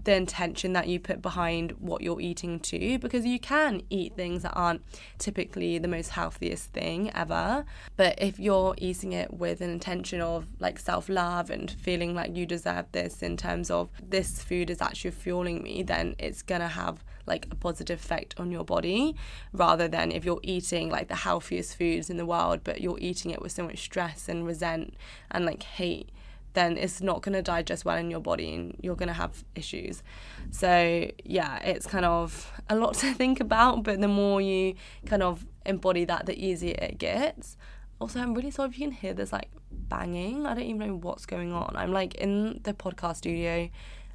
[0.05, 4.43] the intention that you put behind what you're eating too because you can eat things
[4.43, 4.83] that aren't
[5.19, 7.65] typically the most healthiest thing ever.
[7.97, 12.47] But if you're eating it with an intention of like self-love and feeling like you
[12.47, 17.05] deserve this in terms of this food is actually fueling me then it's to have
[17.31, 19.17] like a positive effect on your body
[19.53, 23.31] rather than if you're eating like the healthiest foods in the world but you're eating
[23.31, 24.95] it with so much stress and resent
[25.31, 26.11] and like hate
[26.53, 29.45] then it's not going to digest well in your body and you're going to have
[29.55, 30.03] issues.
[30.51, 34.75] So, yeah, it's kind of a lot to think about, but the more you
[35.07, 37.57] kind of embody that, the easier it gets.
[38.01, 40.47] Also, I'm really sorry if you can hear this like banging.
[40.47, 41.75] I don't even know what's going on.
[41.77, 43.69] I'm like in the podcast studio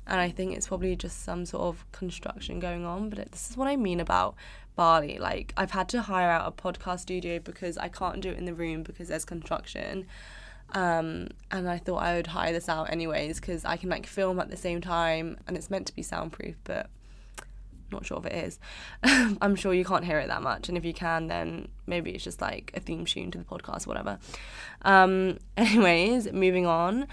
[0.08, 3.50] and I think it's probably just some sort of construction going on, but it, this
[3.50, 4.36] is what I mean about
[4.76, 5.18] Bali.
[5.18, 8.46] Like, I've had to hire out a podcast studio because I can't do it in
[8.46, 10.06] the room because there's construction.
[10.72, 14.40] Um, and I thought I would hire this out anyways because I can like film
[14.40, 16.90] at the same time and it's meant to be soundproof, but
[17.92, 18.60] not sure if it is.
[19.42, 22.24] I'm sure you can't hear it that much, and if you can, then maybe it's
[22.24, 24.20] just like a theme tune to the podcast, whatever.
[24.84, 27.08] Um, anyways, moving on.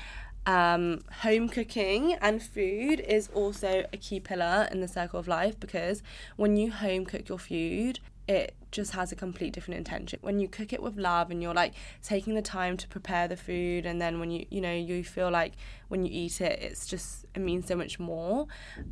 [0.44, 5.58] Um, home cooking and food is also a key pillar in the circle of life
[5.60, 6.02] because
[6.36, 10.18] when you home cook your food, it just has a complete different intention.
[10.22, 13.36] When you cook it with love and you're like taking the time to prepare the
[13.36, 15.52] food and then when you you know you feel like
[15.88, 18.46] when you eat it it's just it means so much more.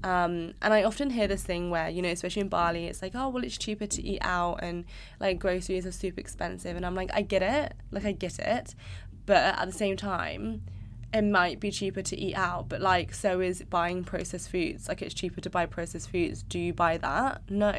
[0.05, 3.13] Um, and I often hear this thing where you know especially in Bali it's like
[3.15, 4.85] oh well it's cheaper to eat out and
[5.19, 8.75] like groceries are super expensive and I'm like I get it like I get it
[9.27, 10.63] but at the same time
[11.13, 14.89] it might be cheaper to eat out, but like so is buying processed foods.
[14.89, 16.43] Like it's cheaper to buy processed foods.
[16.43, 17.43] Do you buy that?
[17.51, 17.75] No.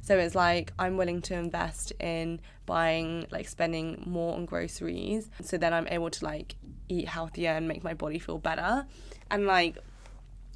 [0.00, 5.58] So it's like I'm willing to invest in buying like spending more on groceries so
[5.58, 6.54] then I'm able to like
[6.88, 8.86] eat healthier and make my body feel better.
[9.30, 9.78] And like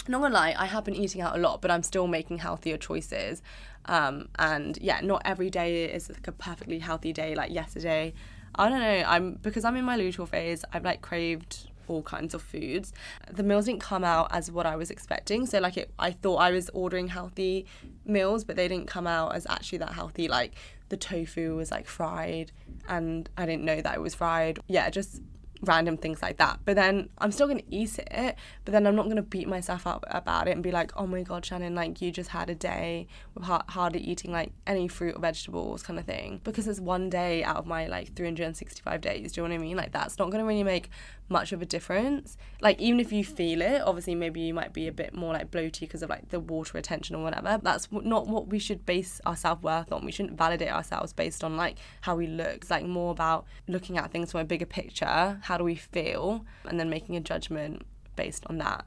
[0.09, 2.77] not gonna lie, I have been eating out a lot, but I'm still making healthier
[2.77, 3.41] choices.
[3.85, 8.15] Um, and yeah, not every day is like a perfectly healthy day like yesterday.
[8.57, 9.05] I don't know.
[9.07, 10.65] I'm because I'm in my luteal phase.
[10.73, 12.93] I've like craved all kinds of foods.
[13.31, 15.47] The meals didn't come out as what I was expecting.
[15.47, 17.67] So like it, I thought I was ordering healthy
[18.05, 20.29] meals, but they didn't come out as actually that healthy.
[20.29, 20.55] Like
[20.89, 22.53] the tofu was like fried,
[22.89, 24.59] and I didn't know that it was fried.
[24.69, 25.21] Yeah, just
[25.63, 26.61] random things like that.
[26.65, 29.49] But then I'm still going to eat it, but then I'm not going to beat
[29.49, 32.51] myself up about it and be like, oh my God, Shannon, like you just had
[32.51, 36.41] a day with hardly eating like any fruit or vegetables kind of thing.
[36.45, 39.33] Because it's one day out of my like 365 days.
[39.33, 39.77] Do you know what I mean?
[39.77, 40.91] Like that's not going to really make
[41.29, 42.37] much of a difference.
[42.61, 45.51] Like even if you feel it, obviously maybe you might be a bit more like
[45.51, 47.59] bloaty because of like the water retention or whatever.
[47.63, 50.05] That's not what we should base our self worth on.
[50.05, 52.57] We shouldn't validate ourselves based on like how we look.
[52.57, 55.41] It's like more about looking at things from a bigger picture.
[55.43, 57.83] How do we feel, and then making a judgment
[58.17, 58.87] based on that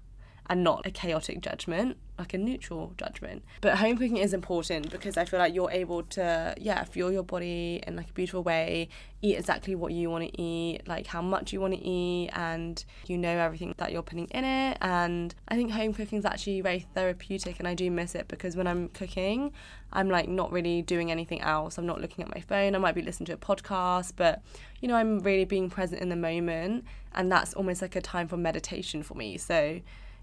[0.49, 3.43] and not a chaotic judgment, like a neutral judgment.
[3.61, 7.23] But home cooking is important because I feel like you're able to, yeah, fuel your
[7.23, 8.89] body in like a beautiful way,
[9.21, 12.83] eat exactly what you want to eat, like how much you want to eat, and
[13.07, 14.77] you know everything that you're putting in it.
[14.81, 18.55] And I think home cooking is actually very therapeutic, and I do miss it because
[18.55, 19.51] when I'm cooking,
[19.91, 21.77] I'm like not really doing anything else.
[21.77, 22.75] I'm not looking at my phone.
[22.75, 24.41] I might be listening to a podcast, but
[24.81, 28.27] you know, I'm really being present in the moment, and that's almost like a time
[28.27, 29.37] for meditation for me.
[29.37, 29.79] So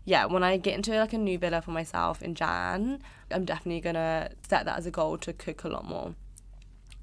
[0.06, 3.00] yeah, when I get into like a new villa for myself in Jan,
[3.30, 6.14] I'm definitely gonna set that as a goal to cook a lot more.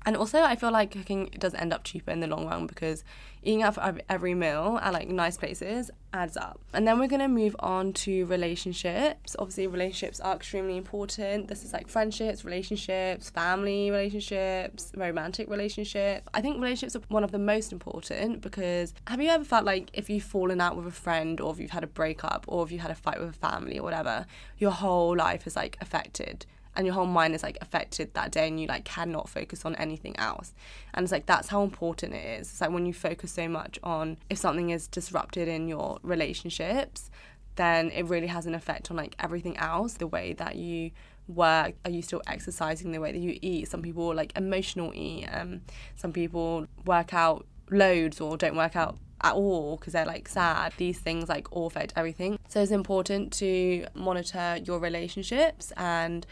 [0.06, 3.04] And also, I feel like cooking does end up cheaper in the long run because
[3.42, 6.60] eating out for every meal at like nice places adds up.
[6.74, 9.36] And then we're gonna move on to relationships.
[9.40, 11.48] Obviously, relationships are extremely important.
[11.48, 16.28] This is like friendships, relationships, family relationships, romantic relationships.
[16.34, 19.90] I think relationships are one of the most important because have you ever felt like
[19.94, 22.72] if you've fallen out with a friend or if you've had a breakup or if
[22.72, 24.26] you've had a fight with a family or whatever,
[24.58, 26.46] your whole life is like affected
[26.76, 29.76] and your whole mind is like affected that day and you like cannot focus on
[29.76, 30.54] anything else.
[30.94, 32.52] And it's like that's how important it is.
[32.52, 37.10] It's like when you focus so much on if something is disrupted in your relationships
[37.56, 39.94] then it really has an effect on like everything else.
[39.94, 40.92] The way that you
[41.28, 42.92] work are you still exercising?
[42.92, 43.68] The way that you eat.
[43.68, 45.62] Some people like emotional eat um
[45.96, 50.74] some people work out loads or don't work out at all because they're like sad.
[50.78, 52.38] These things like all affect everything.
[52.50, 56.26] So it's important to monitor your relationships and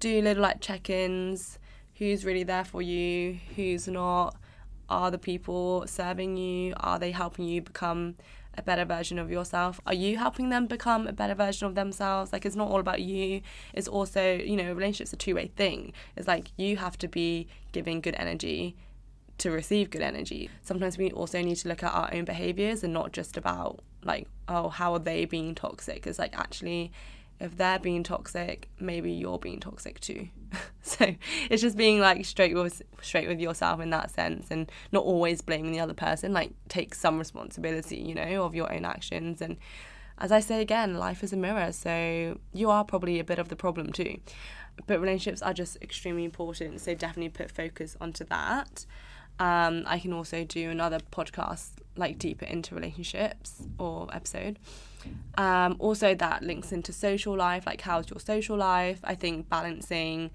[0.00, 1.58] do little like check ins
[1.96, 4.36] who's really there for you, who's not.
[4.88, 6.74] Are the people serving you?
[6.78, 8.16] Are they helping you become
[8.56, 9.80] a better version of yourself?
[9.86, 12.32] Are you helping them become a better version of themselves?
[12.32, 13.40] Like, it's not all about you.
[13.74, 15.92] It's also, you know, relationship's a two way thing.
[16.16, 18.76] It's like you have to be giving good energy
[19.38, 20.48] to receive good energy.
[20.62, 24.28] Sometimes we also need to look at our own behaviors and not just about, like,
[24.48, 26.06] oh, how are they being toxic?
[26.06, 26.92] It's like, actually,
[27.38, 30.28] if they're being toxic, maybe you're being toxic too.
[30.82, 31.14] so
[31.50, 35.40] it's just being like straight with straight with yourself in that sense, and not always
[35.40, 36.32] blaming the other person.
[36.32, 39.42] Like take some responsibility, you know, of your own actions.
[39.42, 39.56] And
[40.18, 43.48] as I say again, life is a mirror, so you are probably a bit of
[43.48, 44.18] the problem too.
[44.86, 48.86] But relationships are just extremely important, so definitely put focus onto that.
[49.38, 54.58] Um, I can also do another podcast like deeper into relationships or episode.
[55.38, 59.00] Um, also, that links into social life, like how's your social life?
[59.04, 60.30] I think balancing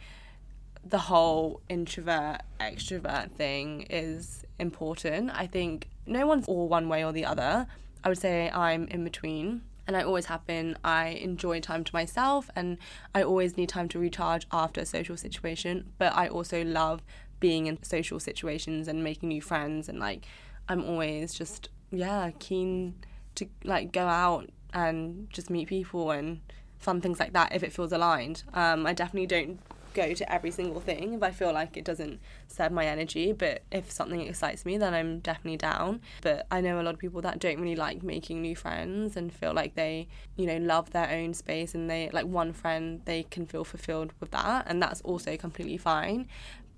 [0.83, 5.31] the whole introvert extrovert thing is important.
[5.33, 7.67] I think no one's all one way or the other.
[8.03, 10.77] I would say I'm in between and I always have been.
[10.83, 12.77] I enjoy time to myself and
[13.13, 17.01] I always need time to recharge after a social situation, but I also love
[17.39, 20.25] being in social situations and making new friends and like
[20.69, 22.95] I'm always just yeah, keen
[23.35, 26.41] to like go out and just meet people and
[26.79, 28.43] fun things like that if it feels aligned.
[28.53, 29.59] Um, I definitely don't
[29.93, 33.33] go to every single thing if I feel like it doesn't serve my energy.
[33.33, 36.01] But if something excites me, then I'm definitely down.
[36.21, 39.33] But I know a lot of people that don't really like making new friends and
[39.33, 40.07] feel like they,
[40.37, 44.13] you know, love their own space and they like one friend they can feel fulfilled
[44.19, 46.27] with that, and that's also completely fine.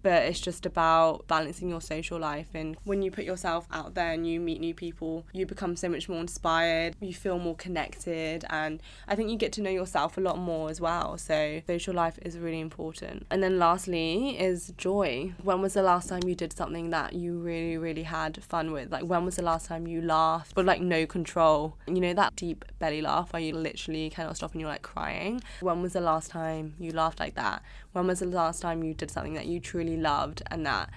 [0.04, 2.48] But it's just about balancing your social life.
[2.54, 5.90] And when you put yourself out there and you meet new people, you become so
[5.90, 10.18] much more inspired, you feel more connected, and I think you get to know yourself
[10.18, 11.18] a lot more as well.
[11.18, 13.26] So, social life is really important.
[13.32, 15.34] And then, lastly, is joy.
[15.42, 18.92] When was the last time you did something that you really, really had fun with?
[18.92, 21.78] Like, when was the last time you laughed, but like no control?
[21.88, 25.42] You know, that deep belly laugh where you literally cannot stop and you're like crying.
[25.62, 27.64] When was the last time you laughed like that?
[27.94, 30.90] When was the last time you did something that you truly loved and that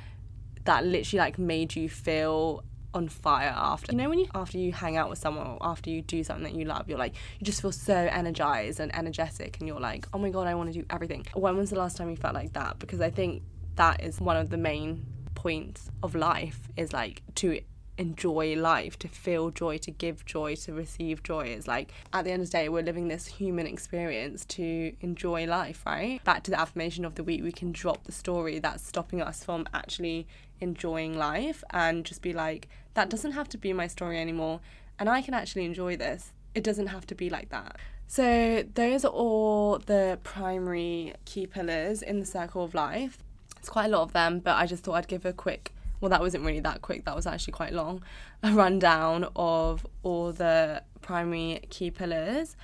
[0.64, 3.92] that literally like made you feel on fire after.
[3.92, 6.44] You know when you after you hang out with someone or after you do something
[6.44, 10.08] that you love, you're like you just feel so energized and energetic and you're like,
[10.12, 12.34] "Oh my god, I want to do everything." When was the last time you felt
[12.34, 12.78] like that?
[12.78, 13.42] Because I think
[13.76, 17.60] that is one of the main points of life is like to
[17.98, 21.46] enjoy life, to feel joy, to give joy, to receive joy.
[21.46, 25.46] It's like at the end of the day, we're living this human experience to enjoy
[25.46, 26.22] life, right?
[26.24, 29.44] Back to the affirmation of the week, we can drop the story that's stopping us
[29.44, 30.26] from actually
[30.60, 34.60] enjoying life and just be like, that doesn't have to be my story anymore.
[34.98, 36.32] And I can actually enjoy this.
[36.54, 37.76] It doesn't have to be like that.
[38.08, 43.18] So, those are all the primary key pillars in the circle of life.
[43.58, 46.10] It's quite a lot of them, but I just thought I'd give a quick well,
[46.10, 48.02] that wasn't really that quick, that was actually quite long,
[48.42, 52.56] a rundown of all the primary key pillars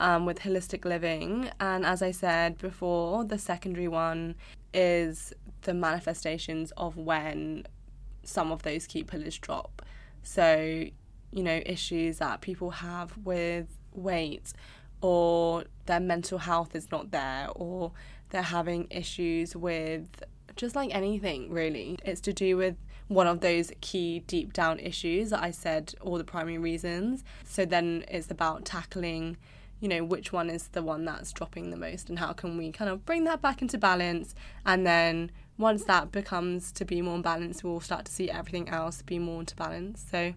[0.00, 1.50] um, with holistic living.
[1.60, 4.34] And as I said before, the secondary one
[4.72, 5.32] is
[5.62, 7.66] the manifestations of when
[8.24, 9.82] some of those key pillars drop.
[10.22, 10.84] So,
[11.30, 14.52] you know, issues that people have with weight
[15.00, 17.92] or their mental health is not there or
[18.30, 20.22] they're having issues with
[20.60, 21.98] just like anything really.
[22.04, 22.76] It's to do with
[23.08, 27.24] one of those key deep down issues that I said, all the primary reasons.
[27.44, 29.38] So then it's about tackling,
[29.80, 32.70] you know, which one is the one that's dropping the most and how can we
[32.72, 34.34] kind of bring that back into balance.
[34.66, 39.00] And then once that becomes to be more balanced, we'll start to see everything else
[39.00, 40.04] be more into balance.
[40.10, 40.34] So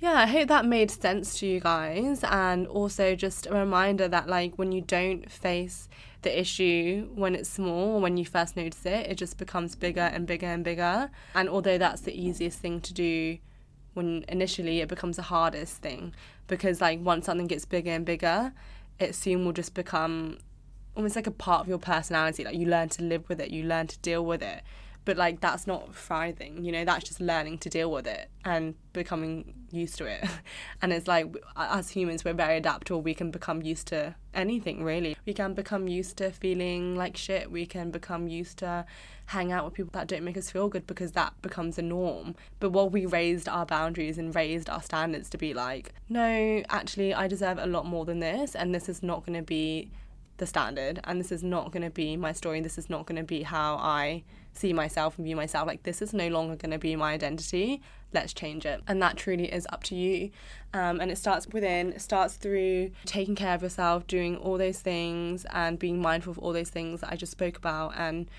[0.00, 2.24] yeah, I hope that made sense to you guys.
[2.24, 5.88] And also just a reminder that, like, when you don't face
[6.22, 10.00] the issue when it's small or when you first notice it, it just becomes bigger
[10.00, 11.10] and bigger and bigger.
[11.34, 13.38] And although that's the easiest thing to do
[13.92, 16.14] when initially, it becomes the hardest thing
[16.46, 18.54] because, like, once something gets bigger and bigger,
[18.98, 20.38] it soon will just become
[20.96, 22.42] almost like a part of your personality.
[22.42, 24.62] Like, you learn to live with it, you learn to deal with it
[25.04, 28.74] but like that's not thriving you know that's just learning to deal with it and
[28.92, 30.24] becoming used to it.
[30.82, 31.26] And it's like
[31.56, 33.02] as humans we're very adaptable.
[33.02, 35.14] We can become used to anything really.
[35.26, 37.50] We can become used to feeling like shit.
[37.50, 38.86] We can become used to
[39.26, 42.34] hang out with people that don't make us feel good because that becomes a norm.
[42.60, 47.14] But what we raised our boundaries and raised our standards to be like no actually
[47.14, 49.90] i deserve a lot more than this and this is not going to be
[50.40, 53.16] the standard and this is not going to be my story this is not going
[53.16, 54.22] to be how i
[54.52, 55.66] see myself and view myself.
[55.66, 57.82] Like this is no longer going to be my identity.
[58.12, 58.82] Let's change it.
[58.88, 60.30] And that truly is up to you.
[60.72, 64.78] Um, and it starts within it starts through taking care of yourself doing all those
[64.78, 68.30] things and being mindful of all those things that i just spoke about and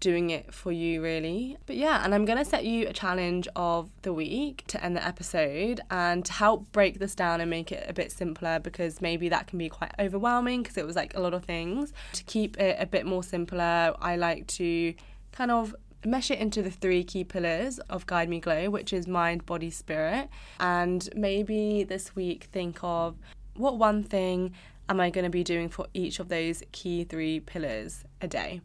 [0.00, 1.56] doing it for you really.
[1.66, 4.96] But yeah, and I'm going to set you a challenge of the week to end
[4.96, 9.00] the episode and to help break this down and make it a bit simpler because
[9.00, 11.92] maybe that can be quite overwhelming because it was like a lot of things.
[12.12, 14.94] To keep it a bit more simpler, I like to
[15.32, 15.74] kind of
[16.04, 19.70] mesh it into the three key pillars of Guide Me Glow, which is mind, body,
[19.70, 20.28] spirit.
[20.60, 23.16] And maybe this week think of
[23.54, 24.54] what one thing
[24.88, 28.60] am I going to be doing for each of those key three pillars a day.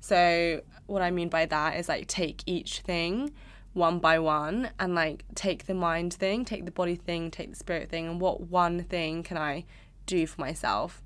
[0.00, 3.32] So, what I mean by that is like take each thing
[3.74, 7.56] one by one and like take the mind thing, take the body thing, take the
[7.56, 9.64] spirit thing, and what one thing can I
[10.06, 11.02] do for myself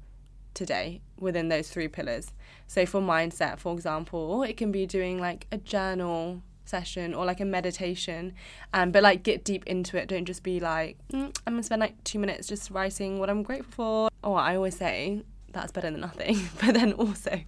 [0.55, 2.32] today within those three pillars.
[2.66, 7.40] So, for mindset, for example, it can be doing like a journal session or like
[7.40, 8.32] a meditation
[8.72, 11.80] um but like get deep into it don't just be like mm, i'm gonna spend
[11.80, 15.22] like two minutes just writing what i'm grateful for or i always say
[15.53, 16.48] that's better than nothing.
[16.64, 17.40] but then also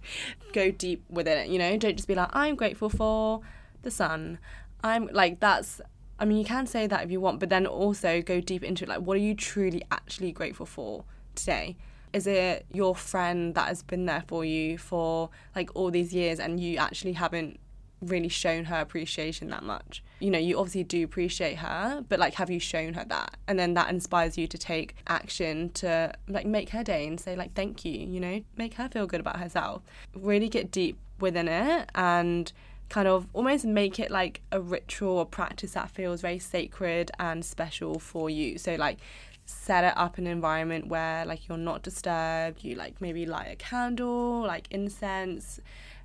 [0.53, 1.77] go deep within it, you know?
[1.77, 3.41] Don't just be like, I'm grateful for
[3.81, 4.39] the sun.
[4.83, 5.81] I'm like, that's,
[6.19, 8.83] I mean, you can say that if you want, but then also go deep into
[8.83, 8.89] it.
[8.89, 11.03] Like, what are you truly actually grateful for
[11.35, 11.75] today?
[12.13, 16.39] Is it your friend that has been there for you for like all these years
[16.39, 17.59] and you actually haven't
[18.01, 20.03] really shown her appreciation that much.
[20.19, 23.37] You know, you obviously do appreciate her, but like, have you shown her that?
[23.47, 27.35] And then that inspires you to take action to like make her day and say,
[27.35, 29.81] like, thank you, you know, make her feel good about herself.
[30.15, 32.51] Really get deep within it and
[32.89, 37.43] kind of almost make it like a ritual or practice that feels very sacred and
[37.43, 38.57] special for you.
[38.57, 38.99] So, like,
[39.45, 43.55] set it up an environment where like you're not disturbed you like maybe light a
[43.55, 45.59] candle like incense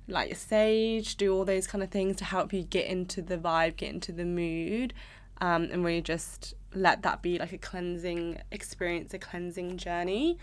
[0.07, 3.77] like sage, do all those kind of things to help you get into the vibe,
[3.77, 4.93] get into the mood,
[5.39, 10.37] um, and really just let that be like a cleansing experience, a cleansing journey.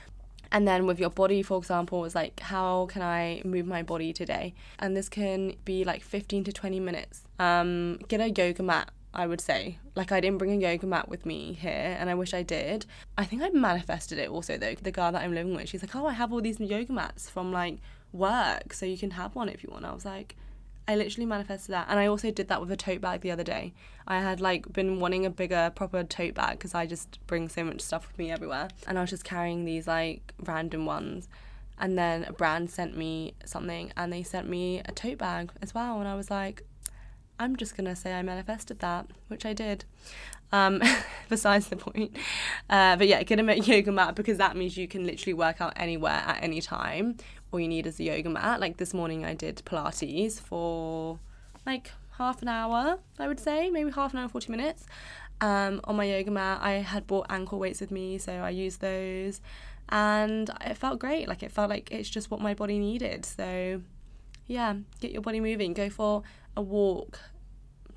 [0.50, 4.12] And then with your body, for example, it's like, how can I move my body
[4.12, 4.54] today?
[4.78, 7.22] And this can be like 15 to 20 minutes.
[7.38, 9.78] Um, get a yoga mat I would say.
[9.96, 12.86] Like I didn't bring a yoga mat with me here and I wish I did.
[13.18, 14.74] I think I manifested it also though.
[14.74, 17.28] The girl that I'm living with, she's like, "Oh, I have all these yoga mats
[17.28, 17.78] from like
[18.12, 20.36] work, so you can have one if you want." I was like,
[20.86, 21.86] I literally manifested that.
[21.90, 23.74] And I also did that with a tote bag the other day.
[24.06, 27.64] I had like been wanting a bigger proper tote bag because I just bring so
[27.64, 28.68] much stuff with me everywhere.
[28.86, 31.28] And I was just carrying these like random ones.
[31.78, 35.74] And then a brand sent me something and they sent me a tote bag as
[35.74, 35.98] well.
[35.98, 36.62] And I was like,
[37.38, 39.84] I'm just going to say I manifested that, which I did.
[40.50, 40.82] Um,
[41.28, 42.16] besides the point.
[42.68, 45.72] Uh, but yeah, get a yoga mat because that means you can literally work out
[45.76, 47.16] anywhere at any time.
[47.52, 48.60] All you need is a yoga mat.
[48.60, 51.18] Like this morning, I did Pilates for
[51.64, 54.86] like half an hour, I would say, maybe half an hour, 40 minutes.
[55.40, 58.80] Um, on my yoga mat, I had bought ankle weights with me, so I used
[58.80, 59.40] those.
[59.88, 61.28] And it felt great.
[61.28, 63.24] Like it felt like it's just what my body needed.
[63.24, 63.80] So
[64.46, 65.74] yeah, get your body moving.
[65.74, 66.22] Go for
[66.58, 67.20] a walk,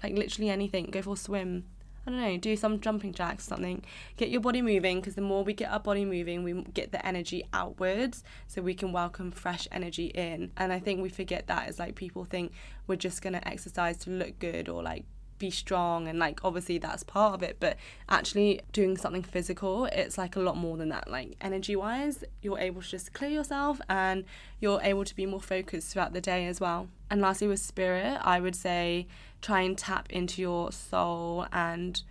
[0.01, 0.85] like literally anything.
[0.85, 1.65] Go for a swim.
[2.05, 3.83] I don't know, do some jumping jacks, something.
[4.17, 7.05] Get your body moving because the more we get our body moving, we get the
[7.05, 10.51] energy outwards so we can welcome fresh energy in.
[10.57, 12.53] And I think we forget that as like people think
[12.87, 15.05] we're just going to exercise to look good or like
[15.41, 17.75] be strong and like obviously that's part of it but
[18.07, 22.59] actually doing something physical it's like a lot more than that like energy wise you're
[22.59, 24.23] able to just clear yourself and
[24.59, 26.87] you're able to be more focused throughout the day as well.
[27.09, 29.07] And lastly with spirit i would say
[29.41, 32.01] try and tap into your soul and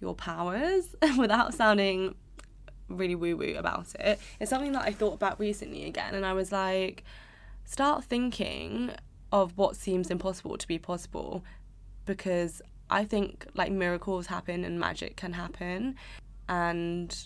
[0.00, 2.16] your powers without sounding
[2.88, 4.18] really woo woo about it.
[4.40, 7.04] It's something that i thought about recently again and i was like
[7.64, 8.90] start thinking
[9.30, 11.44] of what seems impossible to be possible
[12.04, 12.60] because
[12.90, 15.94] I think like miracles happen and magic can happen.
[16.48, 17.16] And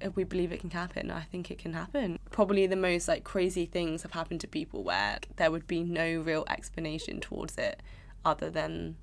[0.00, 2.18] if we believe it can happen, I think it can happen.
[2.30, 6.20] Probably the most like crazy things have happened to people where there would be no
[6.20, 7.80] real explanation towards it
[8.24, 8.96] other than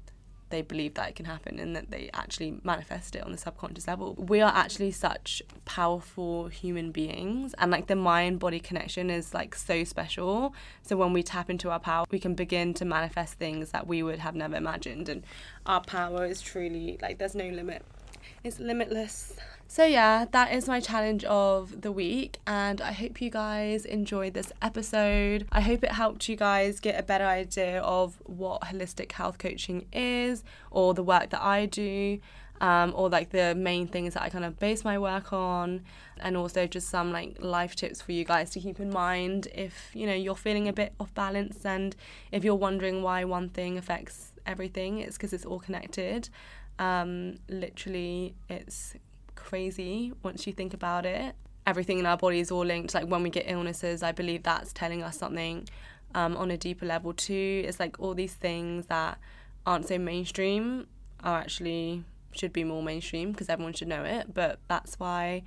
[0.50, 3.88] they believe that it can happen and that they actually manifest it on the subconscious
[3.88, 4.16] level.
[4.18, 9.56] We are actually such powerful human beings and like the mind body connection is like
[9.56, 10.54] so special.
[10.84, 14.04] So when we tap into our power, we can begin to manifest things that we
[14.04, 15.24] would have never imagined and
[15.66, 17.84] our power is truly like there's no limit.
[18.44, 19.34] It's limitless.
[19.68, 24.34] So, yeah, that is my challenge of the week, and I hope you guys enjoyed
[24.34, 25.48] this episode.
[25.52, 29.86] I hope it helped you guys get a better idea of what holistic health coaching
[29.92, 32.20] is or the work that I do.
[32.62, 35.82] Um, or like the main things that I kind of base my work on,
[36.22, 39.90] and also just some like life tips for you guys to keep in mind if
[39.94, 41.98] you know you're feeling a bit off balance and
[42.32, 46.30] if you're wondering why one thing affects everything, it's because it's all connected.
[46.80, 48.96] Um, literally, it's
[49.46, 51.36] crazy once you think about it.
[51.68, 52.94] Everything in our body is all linked.
[52.94, 55.68] Like when we get illnesses, I believe that's telling us something
[56.16, 57.64] um, on a deeper level too.
[57.66, 59.20] It's like all these things that
[59.66, 60.88] aren't so mainstream
[61.24, 64.34] are actually should be more mainstream because everyone should know it.
[64.34, 65.44] But that's why,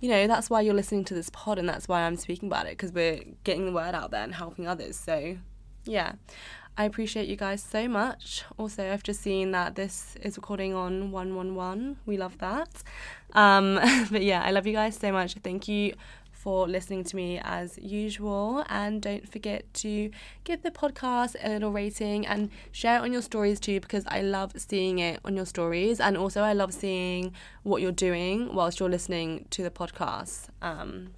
[0.00, 2.66] you know, that's why you're listening to this pod and that's why I'm speaking about
[2.66, 4.96] it because we're getting the word out there and helping others.
[4.96, 5.38] So,
[5.84, 6.12] yeah.
[6.78, 8.44] I appreciate you guys so much.
[8.56, 11.96] Also, I've just seen that this is recording on 111.
[12.06, 12.84] We love that.
[13.32, 13.80] Um,
[14.12, 15.34] but yeah, I love you guys so much.
[15.42, 15.94] Thank you
[16.30, 18.64] for listening to me as usual.
[18.68, 20.12] And don't forget to
[20.44, 24.20] give the podcast a little rating and share it on your stories too, because I
[24.20, 25.98] love seeing it on your stories.
[25.98, 27.32] And also, I love seeing
[27.64, 30.46] what you're doing whilst you're listening to the podcast.
[30.62, 31.10] Um,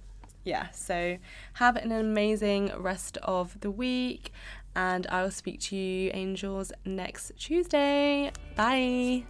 [0.43, 1.17] yeah, so
[1.53, 4.33] have an amazing rest of the week
[4.75, 8.31] and I will speak to you, angels, next Tuesday.
[8.55, 9.23] Bye.